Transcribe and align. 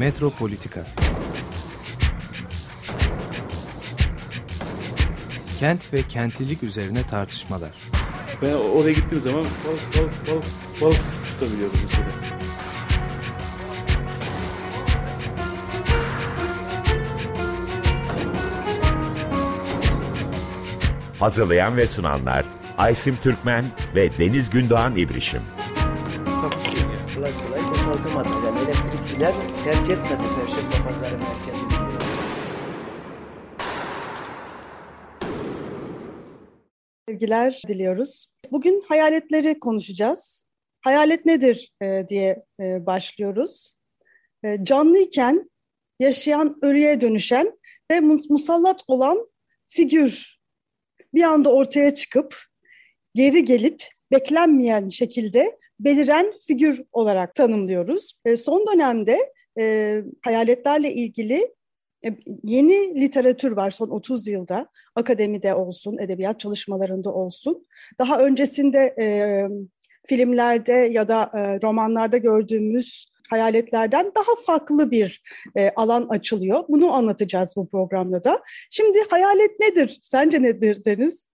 Metropolitika 0.00 0.86
Kent 5.58 5.92
ve 5.92 6.02
kentlilik 6.02 6.62
üzerine 6.62 7.06
tartışmalar. 7.06 7.70
Ben 8.42 8.52
oraya 8.52 8.92
gittiğim 8.92 9.22
zaman 9.22 9.44
balık 9.44 9.96
balık 9.96 10.26
balık 10.26 10.44
balık 10.80 11.00
tutabiliyorum 11.26 11.78
mesela. 11.82 12.06
Hazırlayan 21.18 21.76
ve 21.76 21.86
sunanlar 21.86 22.44
Aysim 22.78 23.16
Türkmen 23.22 23.64
ve 23.94 24.18
Deniz 24.18 24.50
Gündoğan 24.50 24.96
İbrişim. 24.96 25.42
Kolay 27.14 27.32
kolay 27.32 27.68
boşaltamadı. 27.70 28.28
Yani 28.46 28.58
elektrikçiler 28.58 29.34
terk 29.64 29.90
etmedi 29.90 30.22
Perşembe 30.36 30.88
Pazarı 30.88 31.18
merkezini. 31.18 31.72
Sevgiler 37.08 37.62
diliyoruz. 37.68 38.26
Bugün 38.52 38.82
hayaletleri 38.88 39.60
konuşacağız. 39.60 40.46
Hayalet 40.80 41.26
nedir 41.26 41.72
e, 41.82 42.04
diye 42.08 42.44
e, 42.60 42.86
başlıyoruz. 42.86 43.72
E, 44.44 44.64
canlıyken 44.64 45.50
yaşayan 46.00 46.58
ölüye 46.62 47.00
dönüşen 47.00 47.58
ve 47.90 48.00
musallat 48.00 48.82
olan 48.88 49.28
figür 49.66 50.38
bir 51.14 51.22
anda 51.22 51.52
ortaya 51.52 51.94
çıkıp 51.94 52.42
geri 53.14 53.44
gelip 53.44 53.84
beklenmeyen 54.12 54.88
şekilde 54.88 55.58
beliren 55.80 56.32
figür 56.46 56.82
olarak 56.92 57.34
tanımlıyoruz. 57.34 58.12
Son 58.44 58.66
dönemde 58.72 59.32
e, 59.60 59.96
hayaletlerle 60.22 60.94
ilgili 60.94 61.54
e, 62.04 62.08
yeni 62.42 63.00
literatür 63.00 63.52
var 63.52 63.70
son 63.70 63.88
30 63.88 64.26
yılda 64.26 64.68
akademide 64.94 65.54
olsun, 65.54 65.98
edebiyat 65.98 66.40
çalışmalarında 66.40 67.12
olsun. 67.12 67.66
Daha 67.98 68.18
öncesinde 68.18 68.94
e, 69.00 69.06
filmlerde 70.06 70.72
ya 70.72 71.08
da 71.08 71.30
e, 71.34 71.38
romanlarda 71.62 72.16
gördüğümüz 72.16 73.10
hayaletlerden 73.30 74.12
daha 74.16 74.44
farklı 74.46 74.90
bir 74.90 75.22
e, 75.56 75.70
alan 75.76 76.06
açılıyor. 76.08 76.64
Bunu 76.68 76.92
anlatacağız 76.92 77.52
bu 77.56 77.68
programda 77.68 78.24
da. 78.24 78.40
Şimdi 78.70 78.98
hayalet 79.10 79.60
nedir? 79.60 80.00
Sence 80.02 80.42
nedir 80.42 80.84
Deniz? 80.84 81.29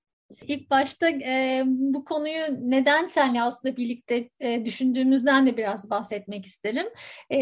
İlk 0.46 0.70
başta 0.70 1.08
e, 1.10 1.62
bu 1.66 2.04
konuyu 2.04 2.44
neden 2.60 3.06
senle 3.06 3.42
aslında 3.42 3.76
birlikte 3.76 4.30
e, 4.40 4.64
düşündüğümüzden 4.64 5.46
de 5.46 5.56
biraz 5.56 5.90
bahsetmek 5.90 6.46
isterim. 6.46 6.86
E, 7.30 7.40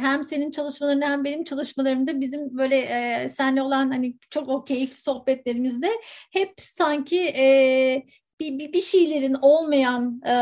hem 0.00 0.24
senin 0.24 0.50
çalışmalarında 0.50 1.06
hem 1.06 1.24
benim 1.24 1.44
çalışmalarımda 1.44 2.20
bizim 2.20 2.58
böyle 2.58 2.76
e, 2.76 3.28
senle 3.28 3.62
olan 3.62 3.90
hani 3.90 4.14
çok 4.30 4.48
o 4.48 4.64
keyifli 4.64 5.00
sohbetlerimizde 5.00 5.90
hep 6.32 6.54
sanki 6.58 7.20
e, 7.20 8.02
bir, 8.40 8.58
bir, 8.58 8.72
bir 8.72 8.80
şeylerin 8.80 9.36
olmayan, 9.42 10.20
e, 10.24 10.34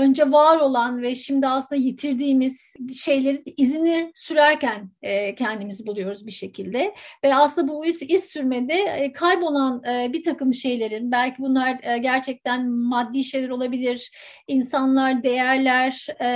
önce 0.00 0.30
var 0.30 0.58
olan 0.58 1.02
ve 1.02 1.14
şimdi 1.14 1.46
aslında 1.46 1.80
yitirdiğimiz 1.80 2.74
şeylerin 2.96 3.42
izini 3.56 4.12
sürerken 4.14 4.90
e, 5.02 5.34
kendimizi 5.34 5.86
buluyoruz 5.86 6.26
bir 6.26 6.32
şekilde. 6.32 6.94
Ve 7.24 7.34
aslında 7.34 7.68
bu 7.68 7.86
iz, 7.86 8.02
iz 8.02 8.24
sürmede 8.24 8.74
e, 8.74 9.12
kaybolan 9.12 9.84
e, 9.84 10.12
bir 10.12 10.22
takım 10.22 10.54
şeylerin, 10.54 11.10
belki 11.10 11.42
bunlar 11.42 11.78
e, 11.82 11.98
gerçekten 11.98 12.70
maddi 12.70 13.24
şeyler 13.24 13.48
olabilir, 13.48 14.10
insanlar, 14.48 15.22
değerler 15.22 16.06
e, 16.20 16.28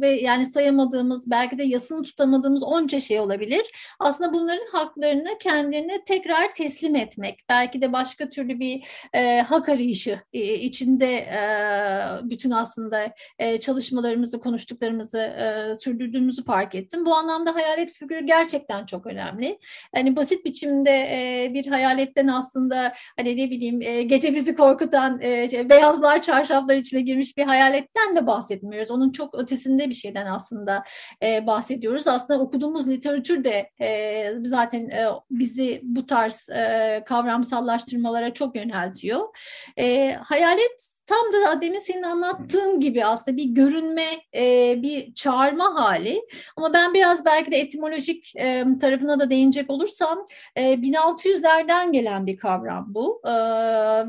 ve 0.00 0.08
yani 0.08 0.46
sayamadığımız, 0.46 1.30
belki 1.30 1.58
de 1.58 1.64
yasını 1.64 2.02
tutamadığımız 2.02 2.62
onca 2.62 3.00
şey 3.00 3.20
olabilir. 3.20 3.62
Aslında 3.98 4.32
bunların 4.32 4.66
haklarını 4.72 5.38
kendilerine 5.40 6.04
tekrar 6.04 6.54
teslim 6.54 6.96
etmek, 6.96 7.40
belki 7.48 7.82
de 7.82 7.92
başka 7.92 8.28
türlü 8.28 8.60
bir 8.60 8.82
e, 9.14 9.40
hak 9.40 9.68
arayışı 9.68 10.20
içinde 10.40 11.26
bütün 12.22 12.50
aslında 12.50 13.14
çalışmalarımızı, 13.60 14.40
konuştuklarımızı 14.40 15.32
sürdürdüğümüzü 15.80 16.44
fark 16.44 16.74
ettim. 16.74 17.06
Bu 17.06 17.14
anlamda 17.14 17.54
hayalet 17.54 17.92
figürü 17.92 18.26
gerçekten 18.26 18.86
çok 18.86 19.06
önemli. 19.06 19.58
Hani 19.94 20.16
basit 20.16 20.44
biçimde 20.44 21.50
bir 21.54 21.66
hayaletten 21.66 22.28
aslında 22.28 22.92
hani 23.16 23.36
ne 23.36 23.50
bileyim 23.50 23.80
gece 24.08 24.34
bizi 24.34 24.56
korkutan 24.56 25.20
beyazlar 25.70 26.22
çarşaflar 26.22 26.76
içine 26.76 27.00
girmiş 27.00 27.36
bir 27.36 27.44
hayaletten 27.44 28.16
de 28.16 28.26
bahsetmiyoruz. 28.26 28.90
Onun 28.90 29.12
çok 29.12 29.34
ötesinde 29.34 29.88
bir 29.88 29.94
şeyden 29.94 30.26
aslında 30.26 30.82
bahsediyoruz. 31.22 32.08
Aslında 32.08 32.40
okuduğumuz 32.40 32.88
literatür 32.88 33.44
de 33.44 33.70
zaten 34.44 34.90
bizi 35.30 35.80
bu 35.82 36.06
tarz 36.06 36.48
kavramsallaştırmalara 37.06 38.32
çok 38.32 38.56
yöneltiyor. 38.56 39.20
Hayalet 40.30 40.88
tam 41.06 41.32
da 41.32 41.62
demin 41.62 41.78
senin 41.78 42.02
anlattığın 42.02 42.80
gibi 42.80 43.04
aslında 43.04 43.36
bir 43.36 43.44
görünme, 43.44 44.06
e, 44.34 44.74
bir 44.82 45.14
çağırma 45.14 45.74
hali. 45.74 46.22
Ama 46.56 46.72
ben 46.72 46.94
biraz 46.94 47.24
belki 47.24 47.52
de 47.52 47.56
etimolojik 47.56 48.36
e, 48.36 48.64
tarafına 48.80 49.20
da 49.20 49.30
değinecek 49.30 49.70
olursam 49.70 50.24
e, 50.56 50.62
1600'lerden 50.62 51.92
gelen 51.92 52.26
bir 52.26 52.36
kavram 52.36 52.86
bu. 52.88 53.22
E, 53.24 53.30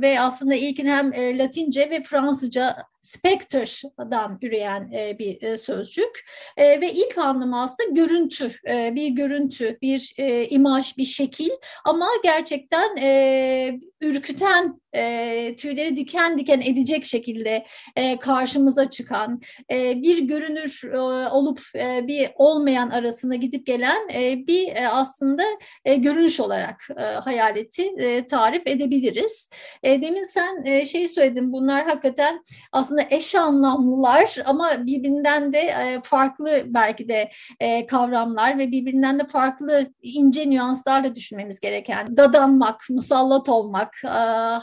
ve 0.01 0.19
aslında 0.19 0.55
ilkin 0.55 0.85
hem 0.85 1.13
e, 1.13 1.37
Latince 1.37 1.89
ve 1.89 2.03
Fransızca 2.03 2.77
spectre'dan 3.01 4.37
üreyen 4.41 4.91
e, 4.91 5.19
bir 5.19 5.41
e, 5.41 5.57
sözcük 5.57 6.25
e, 6.57 6.81
ve 6.81 6.93
ilk 6.93 7.17
anlamı 7.17 7.61
aslında 7.61 7.89
görüntü, 7.89 8.51
e, 8.67 8.95
bir 8.95 9.09
görüntü, 9.09 9.77
bir 9.81 10.13
e, 10.17 10.47
imaj, 10.47 10.97
bir 10.97 11.05
şekil 11.05 11.49
ama 11.85 12.07
gerçekten 12.23 12.97
e, 12.97 13.79
ürküten, 14.01 14.81
e, 14.95 15.55
tüyleri 15.57 15.97
diken 15.97 16.37
diken 16.37 16.61
edecek 16.61 17.05
şekilde 17.05 17.65
e, 17.95 18.19
karşımıza 18.19 18.89
çıkan, 18.89 19.41
e, 19.71 20.01
bir 20.01 20.17
görünür 20.17 20.81
e, 20.93 20.99
olup 21.29 21.61
e, 21.75 22.07
bir 22.07 22.29
olmayan 22.35 22.89
arasında 22.89 23.35
gidip 23.35 23.65
gelen 23.65 24.09
e, 24.13 24.47
bir 24.47 24.75
e, 24.75 24.87
aslında 24.87 25.43
e, 25.85 25.95
görünüş 25.95 26.39
olarak 26.39 26.87
e, 26.97 27.01
hayaleti 27.01 27.83
e, 27.97 28.27
tarif 28.27 28.67
edebiliriz. 28.67 29.49
E, 29.83 30.01
demin 30.01 30.23
sen 30.23 30.65
e, 30.65 30.85
şey 30.85 31.07
söyledin, 31.07 31.53
bunlar 31.53 31.85
hakikaten 31.85 32.43
aslında 32.71 32.90
aslında 32.91 33.07
eş 33.09 33.35
anlamlılar 33.35 34.35
ama 34.45 34.69
birbirinden 34.85 35.53
de 35.53 35.59
e, 35.59 36.01
farklı 36.03 36.63
belki 36.65 37.09
de 37.09 37.31
e, 37.59 37.85
kavramlar 37.85 38.57
ve 38.57 38.71
birbirinden 38.71 39.19
de 39.19 39.27
farklı 39.27 39.87
ince 40.01 40.49
nüanslarla 40.49 41.15
düşünmemiz 41.15 41.59
gereken 41.59 42.17
dadanmak, 42.17 42.81
musallat 42.89 43.49
olmak, 43.49 44.01
e, 44.03 44.07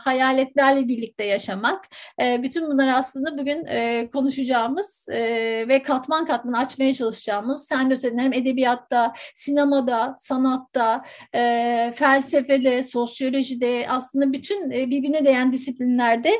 hayaletlerle 0.00 0.88
birlikte 0.88 1.24
yaşamak. 1.24 1.84
Bütün 2.20 2.70
bunlar 2.70 2.88
aslında 2.88 3.38
bugün 3.38 3.66
konuşacağımız 4.12 5.06
ve 5.68 5.82
katman 5.82 6.26
katman 6.26 6.52
açmaya 6.52 6.94
çalışacağımız 6.94 7.66
sen 7.66 7.90
de 7.90 7.96
söyledin 7.96 8.32
edebiyatta, 8.32 9.12
sinemada, 9.34 10.14
sanatta, 10.18 11.04
felsefede, 11.94 12.82
sosyolojide 12.82 13.86
aslında 13.88 14.32
bütün 14.32 14.70
birbirine 14.70 15.24
değen 15.24 15.52
disiplinlerde 15.52 16.32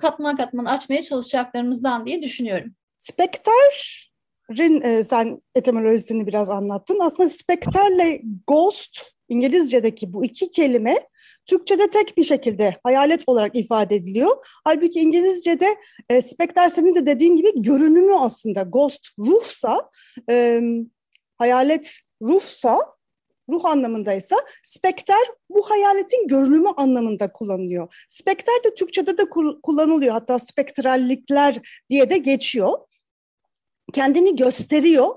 katman 0.00 0.36
katman 0.36 0.64
aç 0.64 0.87
açmaya 0.88 1.02
çalışacaklarımızdan 1.02 2.06
diye 2.06 2.22
düşünüyorum. 2.22 2.74
Spekter'in 2.98 4.82
e, 4.82 5.04
sen 5.04 5.42
etimolojisini 5.54 6.26
biraz 6.26 6.50
anlattın. 6.50 6.98
Aslında 7.00 7.30
spekterle 7.30 8.22
ghost 8.46 9.12
İngilizce'deki 9.28 10.12
bu 10.12 10.24
iki 10.24 10.50
kelime 10.50 10.96
Türkçe'de 11.46 11.90
tek 11.90 12.16
bir 12.16 12.24
şekilde 12.24 12.76
hayalet 12.82 13.22
olarak 13.26 13.56
ifade 13.56 13.96
ediliyor. 13.96 14.46
Halbuki 14.64 15.00
İngilizce'de 15.00 15.76
e, 16.10 16.22
spekter 16.22 16.68
senin 16.68 16.94
de 16.94 17.06
dediğin 17.06 17.36
gibi 17.36 17.62
görünümü 17.62 18.14
aslında 18.14 18.62
ghost 18.62 19.06
ruhsa, 19.18 19.90
e, 20.30 20.60
hayalet 21.38 21.98
ruhsa 22.22 22.97
ruh 23.50 23.64
anlamındaysa 23.64 24.36
spekter 24.64 25.26
bu 25.50 25.70
hayaletin 25.70 26.28
görünümü 26.28 26.68
anlamında 26.76 27.32
kullanılıyor. 27.32 28.04
Spekter 28.08 28.64
de 28.64 28.74
Türkçe'de 28.74 29.18
de 29.18 29.24
kullanılıyor 29.62 30.12
hatta 30.12 30.38
spektrallikler 30.38 31.82
diye 31.90 32.10
de 32.10 32.18
geçiyor. 32.18 32.78
Kendini 33.92 34.36
gösteriyor 34.36 35.14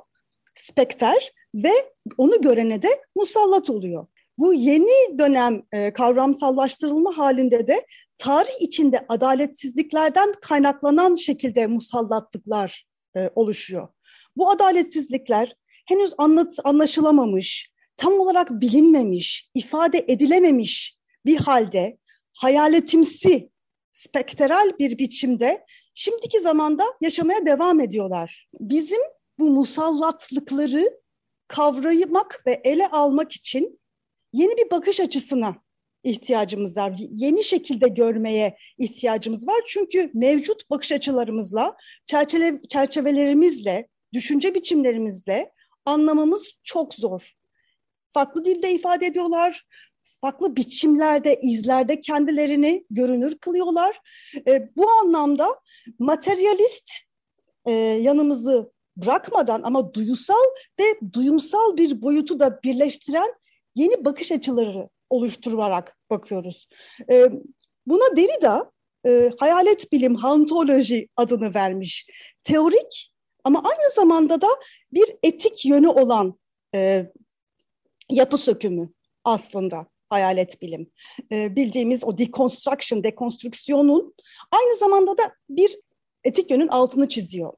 spekter 0.56 1.32
ve 1.56 1.72
onu 2.18 2.42
görene 2.42 2.82
de 2.82 3.02
musallat 3.16 3.70
oluyor. 3.70 4.08
Bu 4.38 4.54
yeni 4.54 5.20
dönem 5.20 5.62
e, 5.72 5.94
kavramsallaştırılma 5.94 7.18
halinde 7.18 7.68
de 7.68 7.86
tarih 8.18 8.62
içinde 8.62 9.06
adaletsizliklerden 9.10 10.34
kaynaklanan 10.42 11.16
şekilde 11.16 11.68
musallatlıklar 11.68 12.86
e, 13.16 13.30
oluşuyor. 13.36 13.88
Bu 14.38 14.50
adaletsizlikler 14.50 15.56
henüz 15.86 16.14
anlat, 16.18 16.60
anlaşılamamış, 16.64 17.71
tam 18.02 18.20
olarak 18.20 18.52
bilinmemiş, 18.52 19.50
ifade 19.56 20.06
edilememiş 20.08 20.98
bir 21.26 21.38
halde 21.38 21.98
hayaletimsi, 22.34 23.50
spektral 23.92 24.80
bir 24.80 24.98
biçimde 24.98 25.66
şimdiki 25.94 26.40
zamanda 26.40 26.84
yaşamaya 27.02 27.46
devam 27.46 27.80
ediyorlar. 27.80 28.48
Bizim 28.60 29.02
bu 29.40 29.50
musallatlıkları 29.50 31.00
kavramak 31.48 32.44
ve 32.48 32.62
ele 32.64 32.88
almak 32.88 33.32
için 33.32 33.80
yeni 34.34 34.58
bir 34.58 34.72
bakış 34.72 35.00
açısına 35.00 35.56
ihtiyacımız 36.04 36.78
var. 36.78 36.94
Yeni 36.98 37.44
şekilde 37.44 37.88
görmeye 37.88 38.58
ihtiyacımız 38.78 39.48
var. 39.48 39.62
Çünkü 39.68 40.12
mevcut 40.14 40.70
bakış 40.70 40.92
açılarımızla, 40.92 41.76
çerçeve, 42.06 42.62
çerçevelerimizle, 42.70 43.88
düşünce 44.14 44.56
biçimlerimizle 44.56 45.52
anlamamız 45.86 46.54
çok 46.64 46.94
zor. 46.94 47.41
Farklı 48.14 48.46
dilde 48.46 48.72
ifade 48.72 49.06
ediyorlar, 49.06 49.66
farklı 50.22 50.56
biçimlerde, 50.56 51.40
izlerde 51.42 52.02
kendilerini 52.02 52.86
görünür 52.90 53.38
kılıyorlar. 53.38 54.00
E, 54.48 54.76
bu 54.76 54.90
anlamda 54.90 55.48
materyalist 56.00 56.92
e, 57.66 57.72
yanımızı 57.72 58.72
bırakmadan 58.98 59.62
ama 59.64 59.94
duyusal 59.94 60.44
ve 60.80 61.14
duyumsal 61.14 61.78
bir 61.78 62.02
boyutu 62.02 62.40
da 62.40 62.64
birleştiren 62.64 63.34
yeni 63.76 64.06
bakış 64.06 64.32
açıları 64.32 64.90
oluşturarak 65.10 65.98
bakıyoruz. 66.10 66.68
E, 67.12 67.32
buna 67.88 68.18
Derrida 68.18 68.72
e, 69.06 69.32
hayalet 69.40 69.92
bilim, 69.92 70.16
hantoloji 70.16 71.08
adını 71.16 71.56
vermiş. 71.56 72.06
Teorik 72.44 73.14
ama 73.44 73.64
aynı 73.64 73.94
zamanda 73.96 74.42
da 74.42 74.48
bir 74.94 75.16
etik 75.24 75.66
yönü 75.66 75.88
olan 75.88 76.40
e, 76.76 77.12
yapı 78.12 78.38
sökümü 78.38 78.90
aslında 79.24 79.88
hayalet 80.10 80.62
bilim. 80.62 80.92
E, 81.32 81.56
bildiğimiz 81.56 82.04
o 82.04 82.18
deconstruction, 82.18 83.04
dekonstrüksiyonun 83.04 84.14
aynı 84.52 84.78
zamanda 84.78 85.18
da 85.18 85.36
bir 85.50 85.80
etik 86.24 86.52
yönün 86.52 86.68
altını 86.68 87.10
çiziyor. 87.10 87.54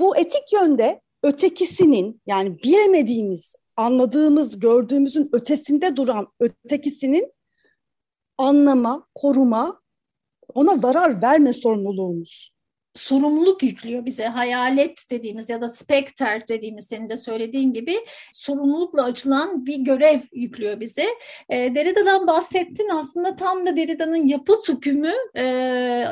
Bu 0.00 0.16
etik 0.16 0.52
yönde 0.52 1.00
ötekisinin 1.22 2.22
yani 2.26 2.62
bilemediğimiz, 2.62 3.56
anladığımız, 3.76 4.60
gördüğümüzün 4.60 5.30
ötesinde 5.32 5.96
duran 5.96 6.28
ötekisinin 6.40 7.32
anlama, 8.38 9.06
koruma, 9.14 9.80
ona 10.54 10.76
zarar 10.76 11.22
verme 11.22 11.52
sorumluluğumuz 11.52 12.55
sorumluluk 12.96 13.62
yüklüyor 13.62 14.06
bize. 14.06 14.26
Hayalet 14.26 15.10
dediğimiz 15.10 15.50
ya 15.50 15.60
da 15.60 15.68
spekter 15.68 16.48
dediğimiz 16.48 16.86
senin 16.86 17.10
de 17.10 17.16
söylediğin 17.16 17.72
gibi 17.72 17.98
sorumlulukla 18.32 19.04
açılan 19.04 19.66
bir 19.66 19.76
görev 19.78 20.20
yüklüyor 20.32 20.80
bize. 20.80 21.06
E, 21.48 21.74
Derrida'dan 21.74 22.26
bahsettin 22.26 22.88
aslında 22.88 23.36
tam 23.36 23.66
da 23.66 23.76
Derrida'nın 23.76 24.26
yapı 24.28 24.56
sökümü, 24.56 25.12
e, 25.36 25.42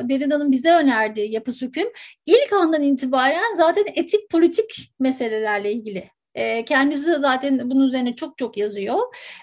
Derrida'nın 0.02 0.52
bize 0.52 0.72
önerdiği 0.72 1.32
yapı 1.32 1.52
söküm 1.52 1.88
ilk 2.26 2.52
andan 2.52 2.82
itibaren 2.82 3.54
zaten 3.56 3.84
etik 3.94 4.30
politik 4.30 4.92
meselelerle 5.00 5.72
ilgili 5.72 6.14
e, 6.34 6.64
kendisi 6.64 7.06
de 7.06 7.18
zaten 7.18 7.70
bunun 7.70 7.86
üzerine 7.86 8.12
çok 8.12 8.38
çok 8.38 8.56
yazıyor 8.56 8.98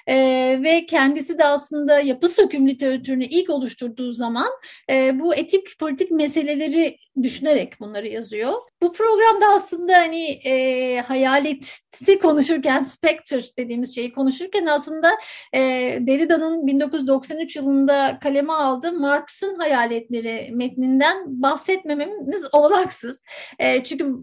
e, 0.07 0.15
ve 0.63 0.85
kendisi 0.85 1.37
de 1.37 1.45
aslında 1.45 1.99
yapı 1.99 2.29
söküm 2.29 2.67
literatürünü 2.67 3.25
ilk 3.25 3.49
oluşturduğu 3.49 4.13
zaman 4.13 4.49
e, 4.89 5.19
bu 5.19 5.35
etik 5.35 5.79
politik 5.79 6.11
meseleleri 6.11 6.97
düşünerek 7.23 7.79
bunları 7.79 8.07
yazıyor. 8.07 8.53
Bu 8.81 8.93
programda 8.93 9.45
aslında 9.53 9.97
hani 9.97 10.29
e, 10.29 11.01
hayaleti 11.01 12.19
konuşurken, 12.21 12.81
spectre 12.81 13.41
dediğimiz 13.57 13.95
şeyi 13.95 14.13
konuşurken 14.13 14.65
aslında 14.65 15.11
e, 15.53 15.59
Derrida'nın 16.01 16.67
1993 16.67 17.55
yılında 17.55 18.19
kaleme 18.21 18.53
aldığı 18.53 18.93
Marx'ın 18.93 19.55
hayaletleri 19.55 20.51
metninden 20.51 21.41
bahsetmememiz 21.41 22.45
olaksız. 22.53 23.23
E, 23.59 23.83
çünkü 23.83 24.15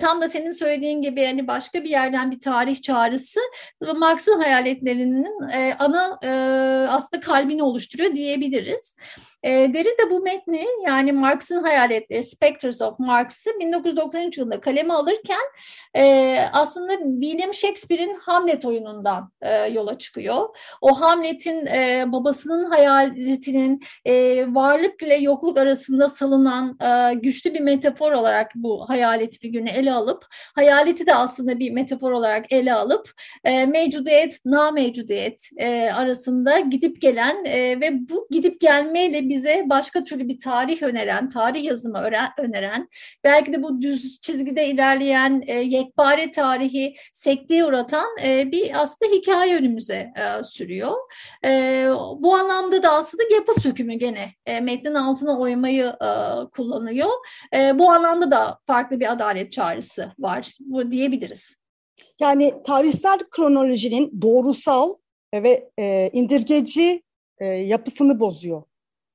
tam 0.00 0.22
da 0.22 0.28
senin 0.28 0.50
söylediğin 0.50 1.02
gibi 1.02 1.24
hani 1.24 1.46
başka 1.46 1.84
bir 1.84 1.90
yerden 1.90 2.30
bir 2.30 2.40
tarih 2.40 2.82
çağrısı 2.82 3.40
Marx'ın 3.96 4.38
hayaletlerinin 4.38 5.50
e, 5.52 5.74
ana 5.78 6.18
e, 6.22 6.28
aslında 6.88 7.20
kalbini 7.20 7.62
oluşturuyor 7.62 8.14
diyebiliriz. 8.14 8.94
E, 9.42 9.50
Derrida 9.50 10.10
bu 10.10 10.20
metni 10.20 10.66
yani 10.86 11.12
Marx'ın 11.12 11.62
hayaletleri, 11.62 12.22
Spectres 12.22 12.82
of 12.82 12.98
Marx'ı 12.98 13.50
1993 13.60 14.38
yılında 14.38 14.60
kaleme 14.60 14.94
alırken 14.94 15.46
e, 15.96 16.38
aslında 16.52 16.92
William 17.20 17.54
Shakespeare'in 17.54 18.14
Hamlet 18.14 18.64
oyunundan 18.64 19.32
e, 19.42 19.66
yola 19.66 19.98
çıkıyor. 19.98 20.48
O 20.80 21.00
Hamlet'in 21.00 21.66
e, 21.66 22.04
babasının 22.06 22.64
hayaletinin 22.64 23.80
e, 24.04 24.44
varlık 24.54 25.02
ile 25.02 25.14
yokluk 25.16 25.58
arasında 25.58 26.08
salınan 26.08 26.78
e, 26.82 27.14
güçlü 27.14 27.54
bir 27.54 27.60
metafor 27.60 28.12
olarak 28.12 28.52
bu 28.54 28.88
hayalet 28.88 29.38
figürünü 29.38 29.70
ele 29.70 29.92
alıp 29.92 30.26
hayaleti 30.54 31.06
de 31.06 31.14
aslında 31.14 31.58
bir 31.58 31.70
metafor 31.70 32.10
olarak 32.12 32.52
ele 32.52 32.74
alıp 32.74 33.10
e, 33.44 33.66
mevcudiyet, 33.66 34.44
na 34.44 34.70
mevcudiyet 34.70 35.48
e, 35.56 35.90
arasında 35.92 36.60
gidip 36.60 37.00
gelen 37.00 37.44
e, 37.44 37.80
ve 37.80 38.08
bu 38.08 38.28
gidip 38.30 38.60
gelmeyle 38.60 39.27
bize 39.28 39.66
başka 39.66 40.04
türlü 40.04 40.28
bir 40.28 40.38
tarih 40.38 40.82
öneren, 40.82 41.28
tarih 41.28 41.64
yazımı 41.64 41.98
öneren, 42.38 42.88
belki 43.24 43.52
de 43.52 43.62
bu 43.62 43.82
düz 43.82 44.20
çizgide 44.20 44.66
ilerleyen 44.66 45.42
e, 45.46 45.54
yekpare 45.54 46.30
tarihi 46.30 46.94
sekteye 47.12 47.64
uğratan 47.64 48.06
e, 48.24 48.52
bir 48.52 48.82
aslında 48.82 49.12
hikaye 49.14 49.56
önümüze 49.56 49.94
e, 49.94 50.44
sürüyor. 50.44 50.92
E, 51.44 51.84
bu 52.18 52.34
anlamda 52.34 52.82
da 52.82 52.92
aslında 52.92 53.22
yapı 53.34 53.60
sökümü 53.60 53.94
gene 53.94 54.32
e, 54.46 54.60
metnin 54.60 54.94
altına 54.94 55.38
oymayı 55.38 55.86
e, 55.86 56.10
kullanıyor. 56.50 57.10
E, 57.54 57.78
bu 57.78 57.90
anlamda 57.90 58.30
da 58.30 58.58
farklı 58.66 59.00
bir 59.00 59.12
adalet 59.12 59.52
çağrısı 59.52 60.08
var 60.18 60.56
bu 60.60 60.90
diyebiliriz. 60.90 61.56
Yani 62.20 62.54
tarihsel 62.66 63.18
kronolojinin 63.30 64.22
doğrusal 64.22 64.94
ve 65.34 65.70
e, 65.78 66.10
indirgeci 66.12 67.02
e, 67.38 67.46
yapısını 67.46 68.20
bozuyor 68.20 68.62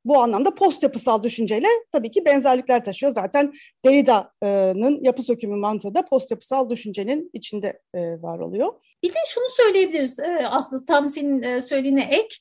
bu 0.05 0.17
anlamda 0.17 0.55
post 0.55 0.83
yapısal 0.83 1.23
düşünceyle 1.23 1.67
tabii 1.91 2.11
ki 2.11 2.25
benzerlikler 2.25 2.85
taşıyor. 2.85 3.11
Zaten 3.11 3.53
Derrida'nın 3.85 5.03
yapı 5.03 5.23
sökümü 5.23 5.55
mantığı 5.55 5.95
da 5.95 6.05
post 6.05 6.31
yapısal 6.31 6.69
düşüncenin 6.69 7.29
içinde 7.33 7.79
e, 7.93 7.99
var 8.21 8.39
oluyor. 8.39 8.73
Bir 9.03 9.09
de 9.09 9.17
şunu 9.27 9.49
söyleyebiliriz 9.49 10.19
e, 10.19 10.47
aslında 10.47 10.85
tam 10.85 11.09
senin 11.09 11.43
e, 11.43 11.61
söylediğine 11.61 12.03
ek. 12.03 12.35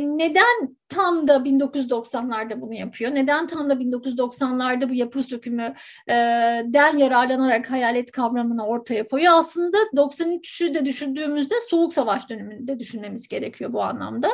Neden 0.00 0.76
tam 0.88 1.28
da 1.28 1.36
1990'larda 1.36 2.60
bunu 2.60 2.74
yapıyor? 2.74 3.14
Neden 3.14 3.46
tam 3.46 3.70
da 3.70 3.74
1990'larda 3.74 4.88
bu 4.90 4.94
yapı 4.94 5.22
sökümü 5.22 5.74
den 6.64 6.98
yararlanarak 6.98 7.70
hayalet 7.70 8.10
kavramını 8.10 8.66
ortaya 8.66 9.08
koyuyor? 9.08 9.32
Aslında 9.36 9.76
93'ü 9.76 10.74
de 10.74 10.84
düşündüğümüzde 10.84 11.54
Soğuk 11.70 11.92
Savaş 11.92 12.30
döneminde 12.30 12.78
düşünmemiz 12.78 13.28
gerekiyor 13.28 13.72
bu 13.72 13.82
anlamda. 13.82 14.28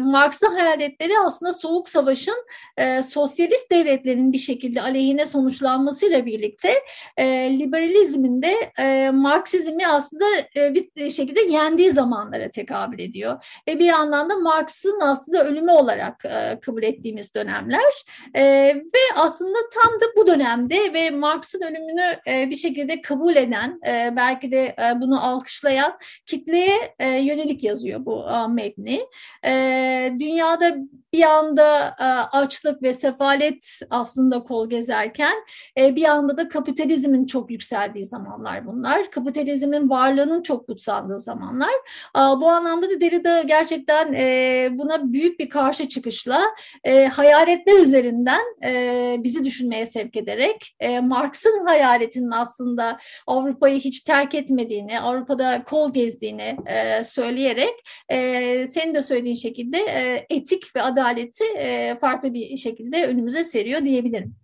Marx'ın 0.00 0.56
hayaletleri 0.56 1.12
aslında 1.26 1.52
Soğuk 1.52 1.88
Savaş'ın 1.88 2.46
e, 2.76 3.02
sosyalist 3.02 3.70
devletlerin 3.70 4.32
bir 4.32 4.38
şekilde 4.38 4.82
aleyhine 4.82 5.26
sonuçlanmasıyla 5.26 6.26
birlikte 6.26 6.82
e, 7.16 7.58
liberalizmin 7.58 8.42
de 8.42 8.72
e, 8.78 9.10
Marksizmi 9.10 9.86
aslında 9.86 10.24
e, 10.56 10.74
bir 10.74 11.10
şekilde 11.10 11.40
yendiği 11.40 11.90
zamanlara 11.90 12.50
tekabül 12.50 12.98
ediyor. 12.98 13.44
Ve 13.68 13.78
bir 13.78 13.84
yandan 13.84 14.30
da 14.30 14.36
Marx'ın 14.36 15.00
aslında 15.00 15.21
ölümü 15.28 15.70
olarak 15.70 16.24
e, 16.24 16.60
kabul 16.60 16.82
ettiğimiz 16.82 17.34
dönemler 17.34 18.04
e, 18.34 18.42
ve 18.76 19.02
aslında 19.16 19.58
tam 19.74 20.00
da 20.00 20.04
bu 20.16 20.26
dönemde 20.26 20.92
ve 20.92 21.10
Marx'ın 21.10 21.62
ölümünü 21.62 22.16
e, 22.26 22.50
bir 22.50 22.56
şekilde 22.56 23.02
kabul 23.02 23.36
eden, 23.36 23.80
e, 23.86 24.16
belki 24.16 24.52
de 24.52 24.64
e, 24.64 25.00
bunu 25.00 25.26
alkışlayan 25.26 25.98
kitleye 26.26 26.94
e, 26.98 27.08
yönelik 27.08 27.64
yazıyor 27.64 28.04
bu 28.04 28.24
e, 28.30 28.46
metni. 28.46 29.00
E, 29.44 30.12
dünyada 30.18 30.76
bir 31.12 31.18
yanda 31.18 31.96
e, 32.00 32.04
açlık 32.36 32.82
ve 32.82 32.92
sefalet 32.92 33.80
aslında 33.90 34.42
kol 34.42 34.70
gezerken 34.70 35.34
e, 35.78 35.96
bir 35.96 36.00
yanda 36.00 36.36
da 36.36 36.48
kapitalizmin 36.48 37.26
çok 37.26 37.50
yükseldiği 37.50 38.04
zamanlar 38.04 38.66
bunlar. 38.66 39.10
Kapitalizmin 39.10 39.90
varlığının 39.90 40.42
çok 40.42 40.66
kutsandığı 40.66 41.20
zamanlar. 41.20 41.72
E, 42.16 42.20
bu 42.20 42.48
anlamda 42.48 42.90
da 42.90 43.00
Derrida 43.00 43.42
gerçekten 43.42 44.12
e, 44.12 44.68
buna 44.72 45.11
büyük 45.12 45.40
bir 45.40 45.48
karşı 45.48 45.88
çıkışla 45.88 46.42
e, 46.84 47.06
hayaletler 47.06 47.80
üzerinden 47.80 48.42
e, 48.64 49.16
bizi 49.18 49.44
düşünmeye 49.44 49.86
sevk 49.86 50.16
ederek 50.16 50.76
e, 50.80 51.00
Marx'ın 51.00 51.66
hayaletinin 51.66 52.30
aslında 52.30 52.98
Avrupa'yı 53.26 53.80
hiç 53.80 54.00
terk 54.00 54.34
etmediğini, 54.34 55.00
Avrupa'da 55.00 55.64
kol 55.64 55.92
gezdiğini 55.92 56.56
e, 56.66 57.04
söyleyerek 57.04 57.74
e, 58.08 58.66
senin 58.68 58.94
de 58.94 59.02
söylediğin 59.02 59.34
şekilde 59.34 59.78
e, 59.78 60.26
etik 60.30 60.76
ve 60.76 60.82
adalet 60.82 61.22
adaleti 61.22 61.44
e, 61.44 61.98
farklı 62.00 62.34
bir 62.34 62.56
şekilde 62.56 63.06
önümüze 63.06 63.44
seriyor 63.44 63.84
diyebilirim. 63.84 64.34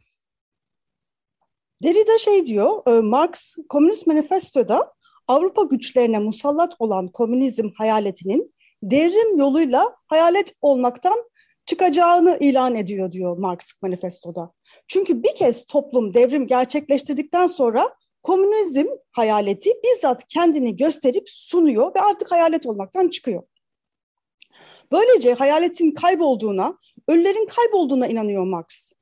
Derrida 1.82 2.18
şey 2.18 2.46
diyor, 2.46 2.82
e, 2.86 3.00
Marx 3.00 3.56
Komünist 3.68 4.06
Manifesto'da 4.06 4.92
Avrupa 5.28 5.62
güçlerine 5.62 6.18
musallat 6.18 6.74
olan 6.78 7.08
komünizm 7.08 7.70
hayaletinin 7.78 8.54
devrim 8.82 9.36
yoluyla 9.36 9.96
hayalet 10.06 10.54
olmaktan 10.60 11.24
çıkacağını 11.66 12.38
ilan 12.40 12.76
ediyor 12.76 13.12
diyor 13.12 13.36
Marx 13.38 13.72
manifestoda. 13.82 14.52
Çünkü 14.86 15.22
bir 15.22 15.34
kez 15.34 15.64
toplum 15.64 16.14
devrim 16.14 16.46
gerçekleştirdikten 16.46 17.46
sonra 17.46 17.94
komünizm 18.22 18.86
hayaleti 19.12 19.70
bizzat 19.84 20.26
kendini 20.28 20.76
gösterip 20.76 21.30
sunuyor 21.30 21.94
ve 21.94 22.00
artık 22.00 22.32
hayalet 22.32 22.66
olmaktan 22.66 23.08
çıkıyor. 23.08 23.42
Böylece 24.92 25.34
hayaletin 25.34 25.90
kaybolduğuna, 25.90 26.78
ölülerin 27.08 27.46
kaybolduğuna 27.46 28.06
inanıyor 28.06 28.44
Marx. 28.44 28.92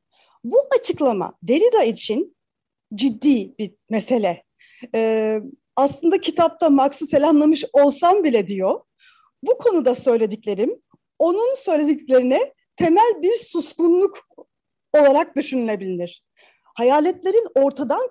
Bu 0.45 0.57
açıklama 0.81 1.33
Derrida 1.43 1.85
için 1.85 2.37
ciddi 2.95 3.59
bir 3.59 3.75
mesele. 3.91 4.45
Ee, 4.95 5.41
aslında 5.77 6.21
kitapta 6.21 6.71
Marx'ı 6.71 7.07
selamlamış 7.07 7.65
olsam 7.73 8.25
bile 8.25 8.49
diyor, 8.49 8.81
bu 9.47 9.59
konuda 9.59 9.95
söylediklerim 9.95 10.83
onun 11.19 11.55
söylediklerine 11.55 12.55
temel 12.77 13.23
bir 13.23 13.37
suskunluk 13.37 14.19
olarak 14.95 15.37
düşünülebilir. 15.37 16.25
Hayaletlerin 16.65 17.49
ortadan 17.55 18.09